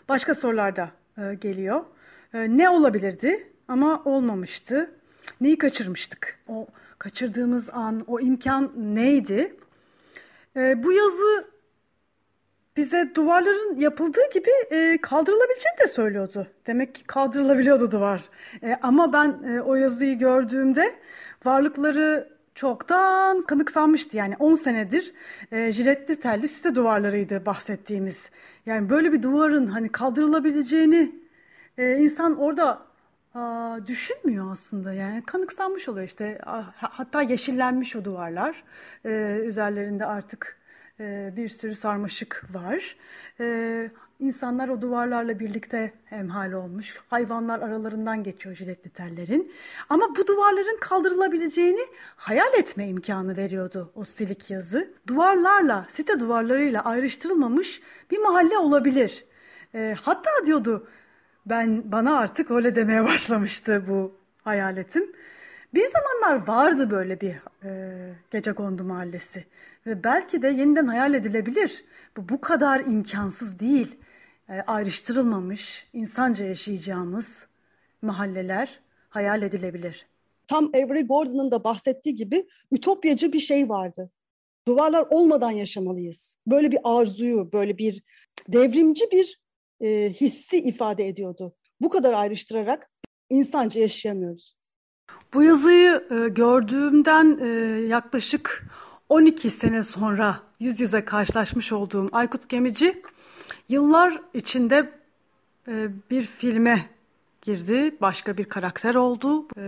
başka 0.10 0.34
sorular 0.34 0.76
da 0.76 0.92
e, 1.18 1.34
geliyor. 1.34 1.86
E, 2.34 2.58
ne 2.58 2.70
olabilirdi 2.70 3.48
ama 3.68 4.02
olmamıştı? 4.06 5.03
Neyi 5.42 5.58
kaçırmıştık? 5.58 6.40
O 6.48 6.68
kaçırdığımız 7.00 7.70
an, 7.70 8.02
o 8.08 8.20
imkan 8.20 8.72
neydi? 8.78 9.56
E, 10.56 10.84
bu 10.84 10.92
yazı 10.92 11.54
bize 12.78 13.12
duvarların 13.16 13.76
yapıldığı 13.76 14.30
gibi 14.34 14.50
e, 14.72 14.98
kaldırılabileceğini 15.02 15.80
de 15.84 15.88
söylüyordu. 15.88 16.48
Demek 16.68 16.96
ki 16.96 17.04
kaldırılabiliyordu 17.04 17.92
duvar. 17.92 18.24
E, 18.64 18.76
ama 18.82 19.14
ben 19.14 19.44
e, 19.48 19.62
o 19.62 19.76
yazıyı 19.76 20.20
gördüğümde 20.20 20.96
varlıkları 21.46 22.34
çoktan 22.56 23.42
kanıksanmıştı. 23.42 24.18
Yani 24.18 24.36
10 24.40 24.56
senedir 24.56 25.14
e, 25.52 25.72
jiletli 25.72 26.20
telli 26.20 26.48
site 26.48 26.76
duvarlarıydı 26.76 27.46
bahsettiğimiz. 27.46 28.30
Yani 28.66 28.90
böyle 28.90 29.14
bir 29.14 29.24
duvarın 29.24 29.68
hani 29.68 29.90
kaldırılabileceğini 29.90 31.16
e, 31.78 31.98
insan 31.98 32.38
orada 32.40 32.93
düşünmüyor 33.88 34.52
aslında. 34.52 34.94
Yani 34.94 35.24
kanıksanmış 35.26 35.90
oluyor 35.90 36.06
işte. 36.06 36.40
A, 36.46 36.64
hatta 36.78 37.22
yeşillenmiş 37.22 37.96
o 37.96 38.06
duvarlar. 38.06 38.64
E, 39.06 39.40
üzerlerinde 39.46 40.06
artık 40.06 40.58
e, 41.00 41.34
bir 41.36 41.50
sürü 41.50 41.76
sarmaşık 41.76 42.44
var. 42.54 42.96
E, 43.40 43.90
insanlar 44.20 44.70
o 44.70 44.82
duvarlarla 44.82 45.40
birlikte 45.40 45.94
hemhal 46.06 46.52
olmuş. 46.52 46.98
Hayvanlar 47.08 47.60
aralarından 47.60 48.24
geçiyor 48.24 48.56
jiletli 48.56 48.90
tellerin. 48.90 49.52
Ama 49.90 50.16
bu 50.18 50.28
duvarların 50.28 50.78
kaldırılabileceğini 50.82 51.86
hayal 52.16 52.54
etme 52.54 52.88
imkanı 52.88 53.38
veriyordu 53.38 53.92
o 53.96 54.04
silik 54.04 54.50
yazı. 54.50 54.94
Duvarlarla, 55.08 55.86
site 55.90 56.20
duvarlarıyla 56.20 56.86
ayrıştırılmamış 56.86 57.82
bir 58.12 58.18
mahalle 58.18 58.58
olabilir. 58.58 59.26
E, 59.76 59.96
hatta 60.02 60.30
diyordu 60.46 60.88
ben 61.46 61.92
bana 61.92 62.18
artık 62.18 62.52
öyle 62.52 62.76
demeye 62.76 63.04
başlamıştı 63.04 63.84
bu 63.88 64.16
hayaletim. 64.44 65.12
Bir 65.74 65.86
zamanlar 65.86 66.48
vardı 66.48 66.92
böyle 66.92 67.22
bir 67.22 67.36
e, 67.64 68.16
gece 68.32 68.54
kondu 68.54 68.84
mahallesi 68.84 69.46
ve 69.86 70.04
belki 70.04 70.42
de 70.42 70.48
yeniden 70.48 70.88
hayal 70.88 71.14
edilebilir. 71.14 71.86
Bu 72.18 72.30
bu 72.30 72.42
kadar 72.42 72.80
imkansız 72.80 73.60
değil. 73.60 73.96
E, 74.50 74.62
ayrıştırılmamış, 74.62 75.88
insanca 75.94 76.46
yaşayacağımız 76.46 77.48
mahalleler 78.02 78.80
hayal 79.10 79.42
edilebilir. 79.42 80.06
Tam 80.48 80.66
Avery 80.66 81.02
Gordon'ın 81.08 81.52
da 81.52 81.64
bahsettiği 81.64 82.16
gibi 82.16 82.48
ütopyacı 82.72 83.34
bir 83.34 83.40
şey 83.40 83.70
vardı. 83.70 84.12
Duvarlar 84.68 85.08
olmadan 85.10 85.52
yaşamalıyız. 85.52 86.38
Böyle 86.48 86.72
bir 86.72 86.80
arzuyu, 86.84 87.52
böyle 87.54 87.78
bir 87.78 88.04
devrimci 88.48 89.12
bir 89.12 89.43
e, 89.84 90.10
hissi 90.10 90.58
ifade 90.58 91.08
ediyordu. 91.08 91.56
Bu 91.82 91.90
kadar 91.90 92.14
ayrıştırarak 92.14 92.90
insanca 93.30 93.82
yaşayamıyoruz. 93.82 94.56
Bu 95.34 95.44
yazıyı 95.44 96.04
e, 96.12 96.30
gördüğümden 96.30 97.38
e, 97.42 97.48
yaklaşık 97.88 98.68
12 99.10 99.50
sene 99.50 99.84
sonra 99.84 100.40
yüz 100.60 100.80
yüze 100.80 101.06
karşılaşmış 101.06 101.72
olduğum 101.72 102.10
Aykut 102.12 102.50
Gemici 102.50 103.02
yıllar 103.70 104.22
içinde 104.34 104.92
e, 105.68 105.88
bir 106.12 106.24
filme 106.24 106.90
girdi, 107.42 107.96
başka 108.02 108.38
bir 108.38 108.46
karakter 108.46 108.96
oldu. 108.96 109.48
E, 109.58 109.62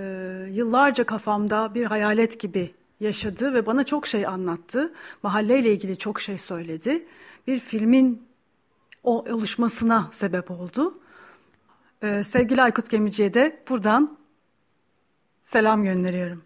yıllarca 0.52 1.04
kafamda 1.04 1.74
bir 1.76 1.86
hayalet 1.86 2.40
gibi 2.40 2.72
yaşadı 3.00 3.54
ve 3.54 3.66
bana 3.66 3.84
çok 3.84 4.08
şey 4.08 4.28
anlattı. 4.28 4.94
Mahalleyle 5.24 5.72
ilgili 5.72 5.98
çok 5.98 6.22
şey 6.22 6.38
söyledi. 6.38 7.06
Bir 7.48 7.60
filmin 7.60 8.22
oluşmasına 9.06 10.10
sebep 10.14 10.52
oldu. 10.52 11.00
E, 12.02 12.24
sevgili 12.24 12.62
Aykut 12.62 12.90
Gemici'ye 12.90 13.34
de 13.34 13.64
buradan 13.70 14.18
selam 15.44 15.84
gönderiyorum 15.84 16.44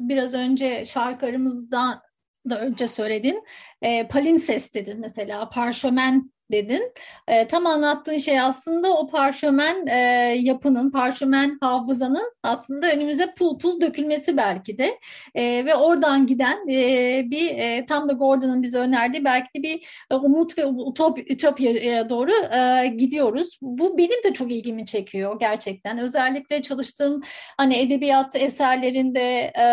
biraz 0.00 0.34
önce 0.34 0.86
şarkı 0.86 1.26
aramızda 1.26 2.02
da 2.50 2.60
önce 2.60 2.88
söyledin. 2.88 3.44
E, 3.82 4.08
palimpsest 4.08 4.74
dedin 4.74 5.00
mesela, 5.00 5.48
parşömen 5.48 6.30
dedin. 6.52 6.92
E, 7.28 7.48
tam 7.48 7.66
anlattığın 7.66 8.18
şey 8.18 8.40
aslında 8.40 8.92
o 8.92 9.06
parşömen 9.08 9.86
e, 9.86 9.96
yapının, 10.40 10.90
parşömen 10.90 11.58
hafızanın 11.60 12.32
aslında 12.42 12.92
önümüze 12.92 13.34
pul 13.38 13.58
pul 13.58 13.80
dökülmesi 13.80 14.36
belki 14.36 14.78
de. 14.78 14.98
E, 15.34 15.64
ve 15.64 15.74
oradan 15.74 16.26
giden 16.26 16.68
e, 16.68 17.30
bir 17.30 17.50
e, 17.50 17.86
tam 17.86 18.08
da 18.08 18.12
Gordon'ın 18.12 18.62
bize 18.62 18.78
önerdiği 18.78 19.24
belki 19.24 19.48
de 19.54 19.62
bir 19.62 19.86
e, 20.10 20.14
umut 20.14 20.58
ve 20.58 20.66
utop, 20.66 21.18
ütopyaya 21.30 22.10
doğru 22.10 22.30
e, 22.30 22.86
gidiyoruz. 22.86 23.58
Bu 23.62 23.98
benim 23.98 24.22
de 24.24 24.32
çok 24.32 24.52
ilgimi 24.52 24.86
çekiyor 24.86 25.40
gerçekten. 25.40 25.98
Özellikle 25.98 26.62
çalıştığım 26.62 27.22
hani 27.56 27.76
edebiyat 27.76 28.36
eserlerinde 28.36 29.52
e, 29.58 29.64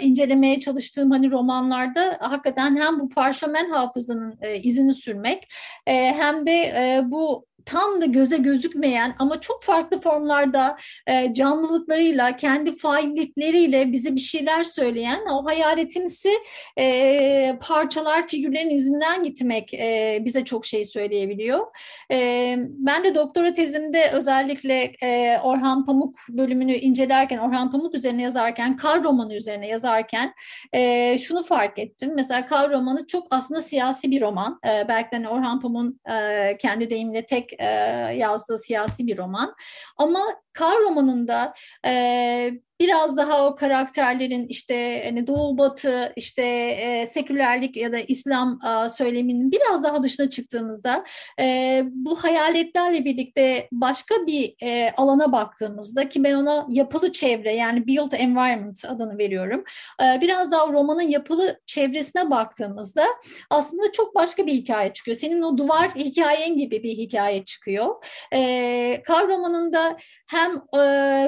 incelemeye 0.00 0.60
çalıştığım 0.60 1.10
hani 1.10 1.30
romanlarda 1.30 2.18
hakikaten 2.20 2.76
hem 2.76 3.00
bu 3.00 3.08
parşömen 3.08 3.70
hafızanın 3.70 4.38
e, 4.42 4.60
izini 4.60 4.94
sürmek 4.94 5.48
e, 5.86 5.94
hem 5.94 6.25
hem 6.26 6.44
de 6.46 6.52
e, 6.52 7.02
bu 7.10 7.46
tam 7.66 8.00
da 8.00 8.06
göze 8.06 8.36
gözükmeyen 8.36 9.14
ama 9.18 9.40
çok 9.40 9.62
farklı 9.62 10.00
formlarda 10.00 10.76
e, 11.06 11.34
canlılıklarıyla, 11.34 12.36
kendi 12.36 12.76
faillikleriyle 12.76 13.92
bize 13.92 14.14
bir 14.14 14.20
şeyler 14.20 14.64
söyleyen 14.64 15.20
o 15.32 15.46
hayaletimsi 15.46 16.30
e, 16.78 17.58
parçalar, 17.60 18.28
figürlerin 18.28 18.70
izinden 18.70 19.22
gitmek 19.22 19.74
e, 19.74 20.18
bize 20.24 20.44
çok 20.44 20.66
şey 20.66 20.84
söyleyebiliyor. 20.84 21.66
E, 22.12 22.56
ben 22.58 23.04
de 23.04 23.14
doktora 23.14 23.54
tezimde 23.54 24.10
özellikle 24.10 24.92
e, 25.02 25.38
Orhan 25.38 25.86
Pamuk 25.86 26.16
bölümünü 26.28 26.74
incelerken, 26.74 27.38
Orhan 27.38 27.70
Pamuk 27.70 27.94
üzerine 27.94 28.22
yazarken, 28.22 28.76
kar 28.76 29.04
romanı 29.04 29.34
üzerine 29.34 29.68
yazarken 29.68 30.34
e, 30.72 31.18
şunu 31.18 31.42
fark 31.42 31.78
ettim. 31.78 32.12
Mesela 32.14 32.46
kar 32.46 32.70
romanı 32.70 33.06
çok 33.06 33.26
aslında 33.30 33.60
siyasi 33.60 34.10
bir 34.10 34.20
roman. 34.20 34.60
E, 34.66 34.88
belki 34.88 35.10
de 35.10 35.16
hani 35.16 35.28
Orhan 35.28 35.60
Pamuk'un 35.60 36.00
e, 36.10 36.56
kendi 36.56 36.90
deyimle 36.90 37.26
tek 37.26 37.55
yazdığı 38.14 38.58
siyasi 38.58 39.06
bir 39.06 39.18
roman. 39.18 39.54
Ama 39.96 40.20
Kar 40.52 40.80
romanında 40.80 41.54
e, 41.86 42.52
biraz 42.80 43.16
daha 43.16 43.46
o 43.46 43.54
karakterlerin 43.54 44.46
işte 44.48 45.02
hani 45.04 45.26
doğu 45.26 45.58
batı 45.58 46.12
işte 46.16 46.42
e, 46.80 47.06
sekülerlik 47.06 47.76
ya 47.76 47.92
da 47.92 47.98
İslam 47.98 48.58
e, 48.66 48.88
söyleminin 48.88 49.52
biraz 49.52 49.84
daha 49.84 50.02
dışına 50.02 50.30
çıktığımızda 50.30 51.04
e, 51.40 51.82
bu 51.86 52.16
hayaletlerle 52.16 53.04
birlikte 53.04 53.68
başka 53.72 54.14
bir 54.26 54.54
e, 54.62 54.92
alana 54.96 55.32
baktığımızda 55.32 56.08
ki 56.08 56.24
ben 56.24 56.34
ona 56.34 56.66
yapılı 56.70 57.12
çevre 57.12 57.54
yani 57.54 57.86
built 57.86 58.14
environment 58.14 58.84
adını 58.84 59.18
veriyorum. 59.18 59.64
E, 60.02 60.20
biraz 60.20 60.52
daha 60.52 60.72
romanın 60.72 61.08
yapılı 61.08 61.60
çevresine 61.66 62.30
baktığımızda 62.30 63.04
aslında 63.50 63.92
çok 63.92 64.14
başka 64.14 64.46
bir 64.46 64.52
hikaye 64.52 64.92
çıkıyor. 64.92 65.16
Senin 65.16 65.42
o 65.42 65.58
duvar 65.58 65.94
hikayen 65.94 66.58
gibi 66.58 66.82
bir 66.82 66.96
hikaye 66.96 67.44
çıkıyor. 67.44 68.04
E, 68.32 69.02
Kar 69.04 69.28
romanında 69.28 69.96
hem 70.26 70.50
e, 70.56 70.78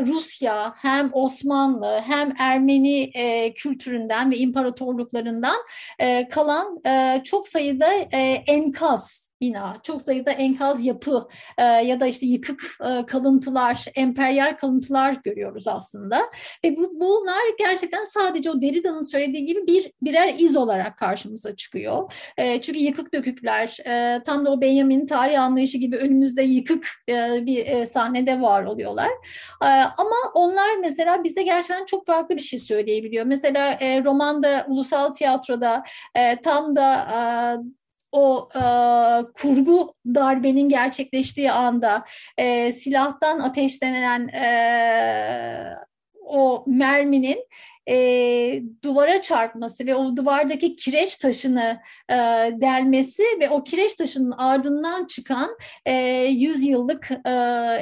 Rusya 0.06 0.74
hem 0.76 1.10
Osmanlı 1.12 2.00
hem 2.06 2.34
Ermeni 2.38 3.10
e, 3.14 3.54
kültüründen 3.54 4.30
ve 4.30 4.36
imparatorluklarından 4.36 5.56
e, 5.98 6.28
kalan 6.28 6.80
e, 6.86 7.22
çok 7.24 7.48
sayıda 7.48 7.92
e, 7.92 8.44
enkaz 8.46 9.27
bina, 9.40 9.76
çok 9.82 10.02
sayıda 10.02 10.30
enkaz 10.30 10.84
yapı 10.84 11.28
e, 11.58 11.62
ya 11.62 12.00
da 12.00 12.06
işte 12.06 12.26
yıkık 12.26 12.62
e, 12.80 13.06
kalıntılar, 13.06 13.84
emperyal 13.94 14.56
kalıntılar 14.56 15.16
görüyoruz 15.24 15.68
aslında. 15.68 16.30
Ve 16.64 16.76
bu, 16.76 17.00
bunlar 17.00 17.42
gerçekten 17.58 18.04
sadece 18.04 18.50
o 18.50 18.62
Derrida'nın 18.62 19.00
söylediği 19.00 19.44
gibi 19.44 19.66
bir 19.66 19.92
birer 20.02 20.34
iz 20.38 20.56
olarak 20.56 20.98
karşımıza 20.98 21.56
çıkıyor. 21.56 22.12
E, 22.36 22.60
çünkü 22.60 22.78
yıkık 22.78 23.14
dökükler, 23.14 23.76
e, 23.86 24.22
tam 24.22 24.46
da 24.46 24.52
o 24.52 24.60
Benjamin'in 24.60 25.06
tarih 25.06 25.42
anlayışı 25.42 25.78
gibi 25.78 25.96
önümüzde 25.96 26.42
yıkık 26.42 26.88
e, 27.08 27.46
bir 27.46 27.66
e, 27.66 27.86
sahnede 27.86 28.40
var 28.40 28.64
oluyorlar. 28.64 29.10
E, 29.62 29.66
ama 29.96 30.16
onlar 30.34 30.76
mesela 30.80 31.24
bize 31.24 31.42
gerçekten 31.42 31.84
çok 31.84 32.06
farklı 32.06 32.36
bir 32.36 32.40
şey 32.40 32.58
söyleyebiliyor. 32.58 33.24
Mesela 33.24 33.72
e, 33.80 34.04
romanda, 34.04 34.64
ulusal 34.68 35.12
tiyatroda 35.12 35.82
e, 36.14 36.40
tam 36.40 36.76
da 36.76 36.94
e, 36.94 37.18
o 38.12 38.48
e, 38.54 38.62
kurgu 39.34 39.94
darbenin 40.06 40.68
gerçekleştiği 40.68 41.52
anda 41.52 42.04
e, 42.38 42.72
silahtan 42.72 43.38
ateşlenen 43.38 44.28
e, 44.28 44.48
o 46.24 46.64
merminin 46.66 47.46
e, 47.88 48.62
duvara 48.84 49.22
çarpması 49.22 49.86
ve 49.86 49.94
o 49.94 50.16
duvardaki 50.16 50.76
kireç 50.76 51.16
taşını 51.16 51.80
e, 52.10 52.14
delmesi 52.60 53.22
ve 53.40 53.50
o 53.50 53.64
kireç 53.64 53.94
taşının 53.94 54.30
ardından 54.30 55.06
çıkan 55.06 55.50
e, 55.86 55.92
yüzyıllık 56.24 57.10
e, 57.10 57.32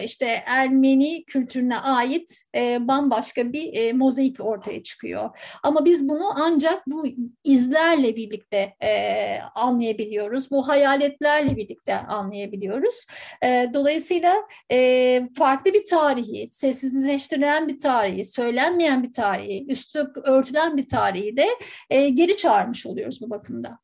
işte 0.05 0.43
Ermeni 0.47 1.25
kültürüne 1.25 1.79
ait 1.79 2.43
e, 2.55 2.89
bambaşka 2.89 3.53
bir 3.53 3.75
e, 3.75 3.93
mozaik 3.93 4.41
ortaya 4.41 4.83
çıkıyor. 4.83 5.31
Ama 5.63 5.85
biz 5.85 6.09
bunu 6.09 6.31
ancak 6.35 6.87
bu 6.87 7.07
izlerle 7.45 8.17
birlikte 8.17 8.75
e, 8.83 9.39
anlayabiliyoruz. 9.55 10.51
Bu 10.51 10.69
hayaletlerle 10.69 11.57
birlikte 11.57 11.97
anlayabiliyoruz. 11.97 13.07
E, 13.43 13.71
dolayısıyla 13.75 14.37
e, 14.73 15.29
farklı 15.39 15.73
bir 15.73 15.85
tarihi, 15.85 16.49
sessizleştirilen 16.51 17.69
bir 17.69 17.79
tarihi, 17.79 18.25
söylenmeyen 18.25 19.03
bir 19.03 19.13
tarihi, 19.13 19.67
üstü 19.69 19.96
örtülen 20.25 20.77
bir 20.77 20.89
tarihi 20.89 21.37
de 21.37 21.47
e, 21.91 22.09
geri 22.09 22.37
çağırmış 22.37 22.87
oluyoruz 22.87 23.21
bu 23.21 23.31
bakımda. 23.31 23.79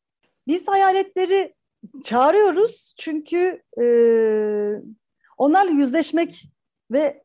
Biz 0.47 0.67
hayaletleri 0.67 1.55
çağırıyoruz 2.03 2.95
çünkü 2.99 3.63
e, 3.81 3.85
onlarla 5.37 5.71
yüzleşmek 5.71 6.43
ve 6.91 7.23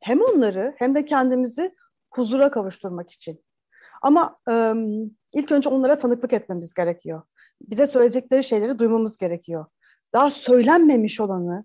hem 0.00 0.20
onları 0.20 0.74
hem 0.78 0.94
de 0.94 1.04
kendimizi 1.04 1.74
huzura 2.10 2.50
kavuşturmak 2.50 3.10
için. 3.10 3.44
Ama 4.02 4.38
e, 4.50 4.74
ilk 5.32 5.52
önce 5.52 5.68
onlara 5.68 5.98
tanıklık 5.98 6.32
etmemiz 6.32 6.74
gerekiyor. 6.74 7.22
Bize 7.62 7.86
söyleyecekleri 7.86 8.44
şeyleri 8.44 8.78
duymamız 8.78 9.16
gerekiyor. 9.16 9.66
Daha 10.12 10.30
söylenmemiş 10.30 11.20
olanı 11.20 11.64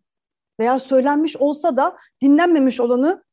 veya 0.59 0.79
söylenmiş 0.79 1.37
olsa 1.37 1.77
da 1.77 1.97
dinlenmemiş 2.21 2.79
olanı, 2.79 3.23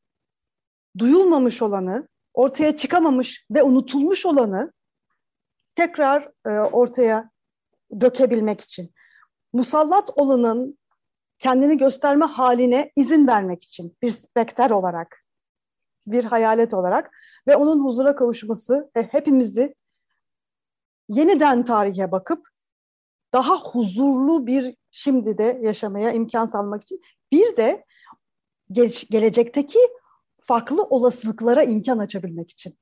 duyulmamış 0.97 1.61
olanı, 1.61 2.07
ortaya 2.33 2.77
çıkamamış 2.77 3.45
ve 3.51 3.63
unutulmuş 3.63 4.25
olanı 4.25 4.73
tekrar 5.75 6.31
e, 6.45 6.49
ortaya 6.49 7.29
dökebilmek 8.01 8.61
için. 8.61 8.93
Musallat 9.53 10.09
olanın 10.15 10.77
kendini 11.39 11.77
gösterme 11.77 12.25
haline 12.25 12.91
izin 12.95 13.27
vermek 13.27 13.63
için 13.63 13.97
bir 14.01 14.09
spekter 14.09 14.69
olarak, 14.69 15.25
bir 16.07 16.23
hayalet 16.23 16.73
olarak 16.73 17.11
ve 17.47 17.55
onun 17.55 17.83
huzura 17.83 18.15
kavuşması 18.15 18.91
ve 18.95 19.03
hepimizi 19.03 19.75
yeniden 21.09 21.65
tarihe 21.65 22.11
bakıp 22.11 22.47
daha 23.33 23.57
huzurlu 23.57 24.47
bir 24.47 24.75
şimdi 24.91 25.37
de 25.37 25.59
yaşamaya 25.61 26.11
imkan 26.11 26.45
sağlamak 26.45 26.83
için 26.83 27.01
bir 27.31 27.57
de 27.57 27.85
ge- 28.71 29.11
gelecekteki 29.11 29.79
farklı 30.41 30.83
olasılıklara 30.83 31.63
imkan 31.63 31.97
açabilmek 31.97 32.51
için. 32.51 32.77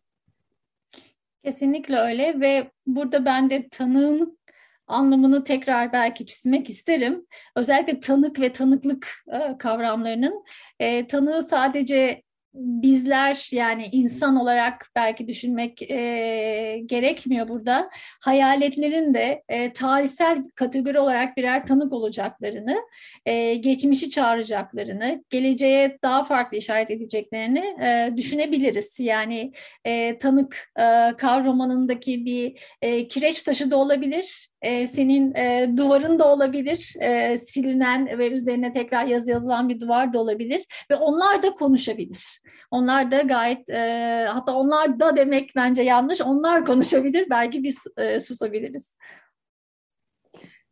Kesinlikle 1.44 1.98
öyle 1.98 2.40
ve 2.40 2.72
burada 2.88 3.26
ben 3.26 3.50
de 3.50 3.70
tanığın 3.70 4.40
anlamını 4.88 5.44
tekrar 5.44 5.94
belki 5.94 6.26
çizmek 6.26 6.70
isterim. 6.70 7.26
Özellikle 7.56 8.00
tanık 8.00 8.40
ve 8.40 8.54
tanıklık 8.54 9.08
e, 9.28 9.58
kavramlarının 9.58 10.44
e, 10.80 11.08
tanığı 11.08 11.44
sadece 11.44 12.24
bizler 12.54 13.50
yani 13.52 13.90
insan 13.92 14.36
olarak 14.36 14.92
belki 14.96 15.28
düşünmek 15.28 15.82
e, 15.82 16.82
gerekmiyor 16.86 17.48
burada. 17.48 17.90
Hayaletlerin 18.22 19.14
de 19.14 19.44
e, 19.50 19.74
tarihsel 19.74 20.44
kategori 20.56 21.00
olarak 21.00 21.38
birer 21.38 21.68
tanık 21.68 21.94
olacaklarını, 21.94 22.78
e, 23.26 23.56
geçmişi 23.56 24.10
çağıracaklarını, 24.10 25.24
geleceğe 25.30 25.98
daha 26.04 26.24
farklı 26.24 26.58
işaret 26.58 26.92
edeceklerini 26.92 27.76
e, 27.84 28.18
düşünebiliriz. 28.18 29.00
Yani 29.00 29.52
e, 29.86 30.18
tanık 30.18 30.72
e, 30.80 31.16
kavramındaki 31.18 32.26
bir 32.26 32.60
e, 32.82 33.08
kireç 33.08 33.44
taşı 33.44 33.72
da 33.72 33.78
olabilir, 33.78 34.48
e, 34.62 34.88
senin 34.88 35.36
e, 35.36 35.72
duvarın 35.78 36.20
da 36.20 36.32
olabilir, 36.32 36.94
e, 37.00 37.38
silinen 37.38 38.18
ve 38.18 38.32
üzerine 38.32 38.74
tekrar 38.74 39.06
yazı 39.06 39.32
yazılan 39.32 39.70
bir 39.70 39.80
duvar 39.80 40.14
da 40.14 40.20
olabilir 40.20 40.66
ve 40.92 40.96
onlar 40.96 41.44
da 41.44 41.54
konuşabilir. 41.54 42.42
Onlar 42.72 43.12
da 43.12 43.22
gayet 43.22 43.70
e, 43.70 44.26
hatta 44.30 44.56
onlar 44.56 45.00
da 45.00 45.16
demek 45.16 45.52
bence 45.56 45.82
yanlış. 45.82 46.22
Onlar 46.22 46.66
konuşabilir. 46.66 47.28
Belki 47.30 47.64
biz 47.64 47.86
e, 47.98 48.20
susabiliriz. 48.20 48.96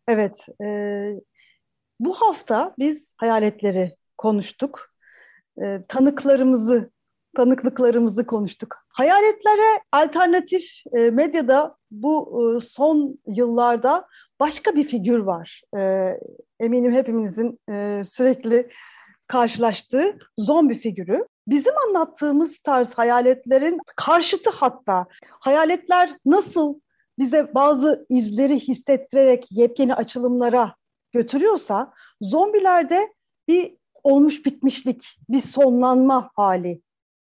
Evet. 0.07 0.45
E, 0.63 0.67
bu 1.99 2.13
hafta 2.13 2.75
biz 2.79 3.13
hayaletleri 3.17 3.95
konuştuk. 4.17 4.93
E, 5.61 5.79
tanıklarımızı, 5.87 6.91
tanıklıklarımızı 7.37 8.25
konuştuk. 8.25 8.75
Hayaletlere 8.89 9.81
alternatif 9.91 10.63
e, 10.93 11.09
medyada 11.09 11.75
bu 11.91 12.41
e, 12.41 12.59
son 12.59 13.19
yıllarda 13.27 14.07
başka 14.39 14.75
bir 14.75 14.87
figür 14.87 15.19
var. 15.19 15.61
E, 15.77 16.13
eminim 16.59 16.93
hepimizin 16.93 17.59
sürekli 18.03 18.69
karşılaştığı 19.27 20.17
zombi 20.37 20.79
figürü. 20.79 21.27
Bizim 21.47 21.73
anlattığımız 21.87 22.59
tarz 22.59 22.93
hayaletlerin 22.93 23.79
karşıtı 23.95 24.49
hatta. 24.49 25.05
Hayaletler 25.39 26.17
nasıl 26.25 26.79
bize 27.19 27.53
bazı 27.55 28.05
izleri 28.09 28.59
hissettirerek 28.59 29.45
yepyeni 29.51 29.95
açılımlara 29.95 30.75
götürüyorsa 31.11 31.93
zombilerde 32.21 33.13
bir 33.47 33.77
olmuş 34.03 34.45
bitmişlik, 34.45 35.19
bir 35.29 35.41
sonlanma 35.41 36.29
hali 36.35 36.81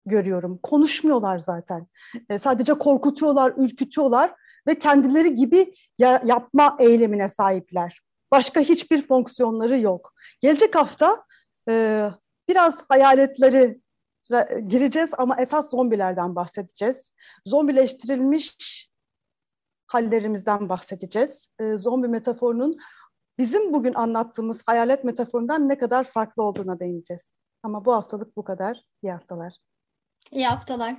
görüyorum. 0.06 0.58
Konuşmuyorlar 0.62 1.38
zaten. 1.38 1.86
E, 2.28 2.38
sadece 2.38 2.74
korkutuyorlar, 2.74 3.52
ürkütüyorlar 3.56 4.34
ve 4.66 4.78
kendileri 4.78 5.34
gibi 5.34 5.74
ya, 5.98 6.22
yapma 6.24 6.76
eylemine 6.80 7.28
sahipler. 7.28 8.00
Başka 8.32 8.60
hiçbir 8.60 9.02
fonksiyonları 9.02 9.78
yok. 9.78 10.14
Gelecek 10.40 10.74
hafta 10.74 11.24
e, 11.68 12.10
biraz 12.48 12.74
hayaletleri 12.88 13.80
gireceğiz 14.66 15.10
ama 15.18 15.36
esas 15.40 15.70
zombilerden 15.70 16.36
bahsedeceğiz. 16.36 17.12
Zombileştirilmiş 17.46 18.88
hallerimizden 19.86 20.68
bahsedeceğiz. 20.68 21.46
E, 21.60 21.76
zombi 21.76 22.08
metaforunun 22.08 22.76
bizim 23.38 23.72
bugün 23.72 23.94
anlattığımız 23.94 24.62
hayalet 24.66 25.04
metaforundan 25.04 25.68
ne 25.68 25.78
kadar 25.78 26.04
farklı 26.04 26.42
olduğuna 26.42 26.80
değineceğiz. 26.80 27.38
Ama 27.62 27.84
bu 27.84 27.92
haftalık 27.92 28.36
bu 28.36 28.44
kadar. 28.44 28.84
İyi 29.02 29.12
haftalar. 29.12 29.56
İyi 30.32 30.46
haftalar. 30.46 30.96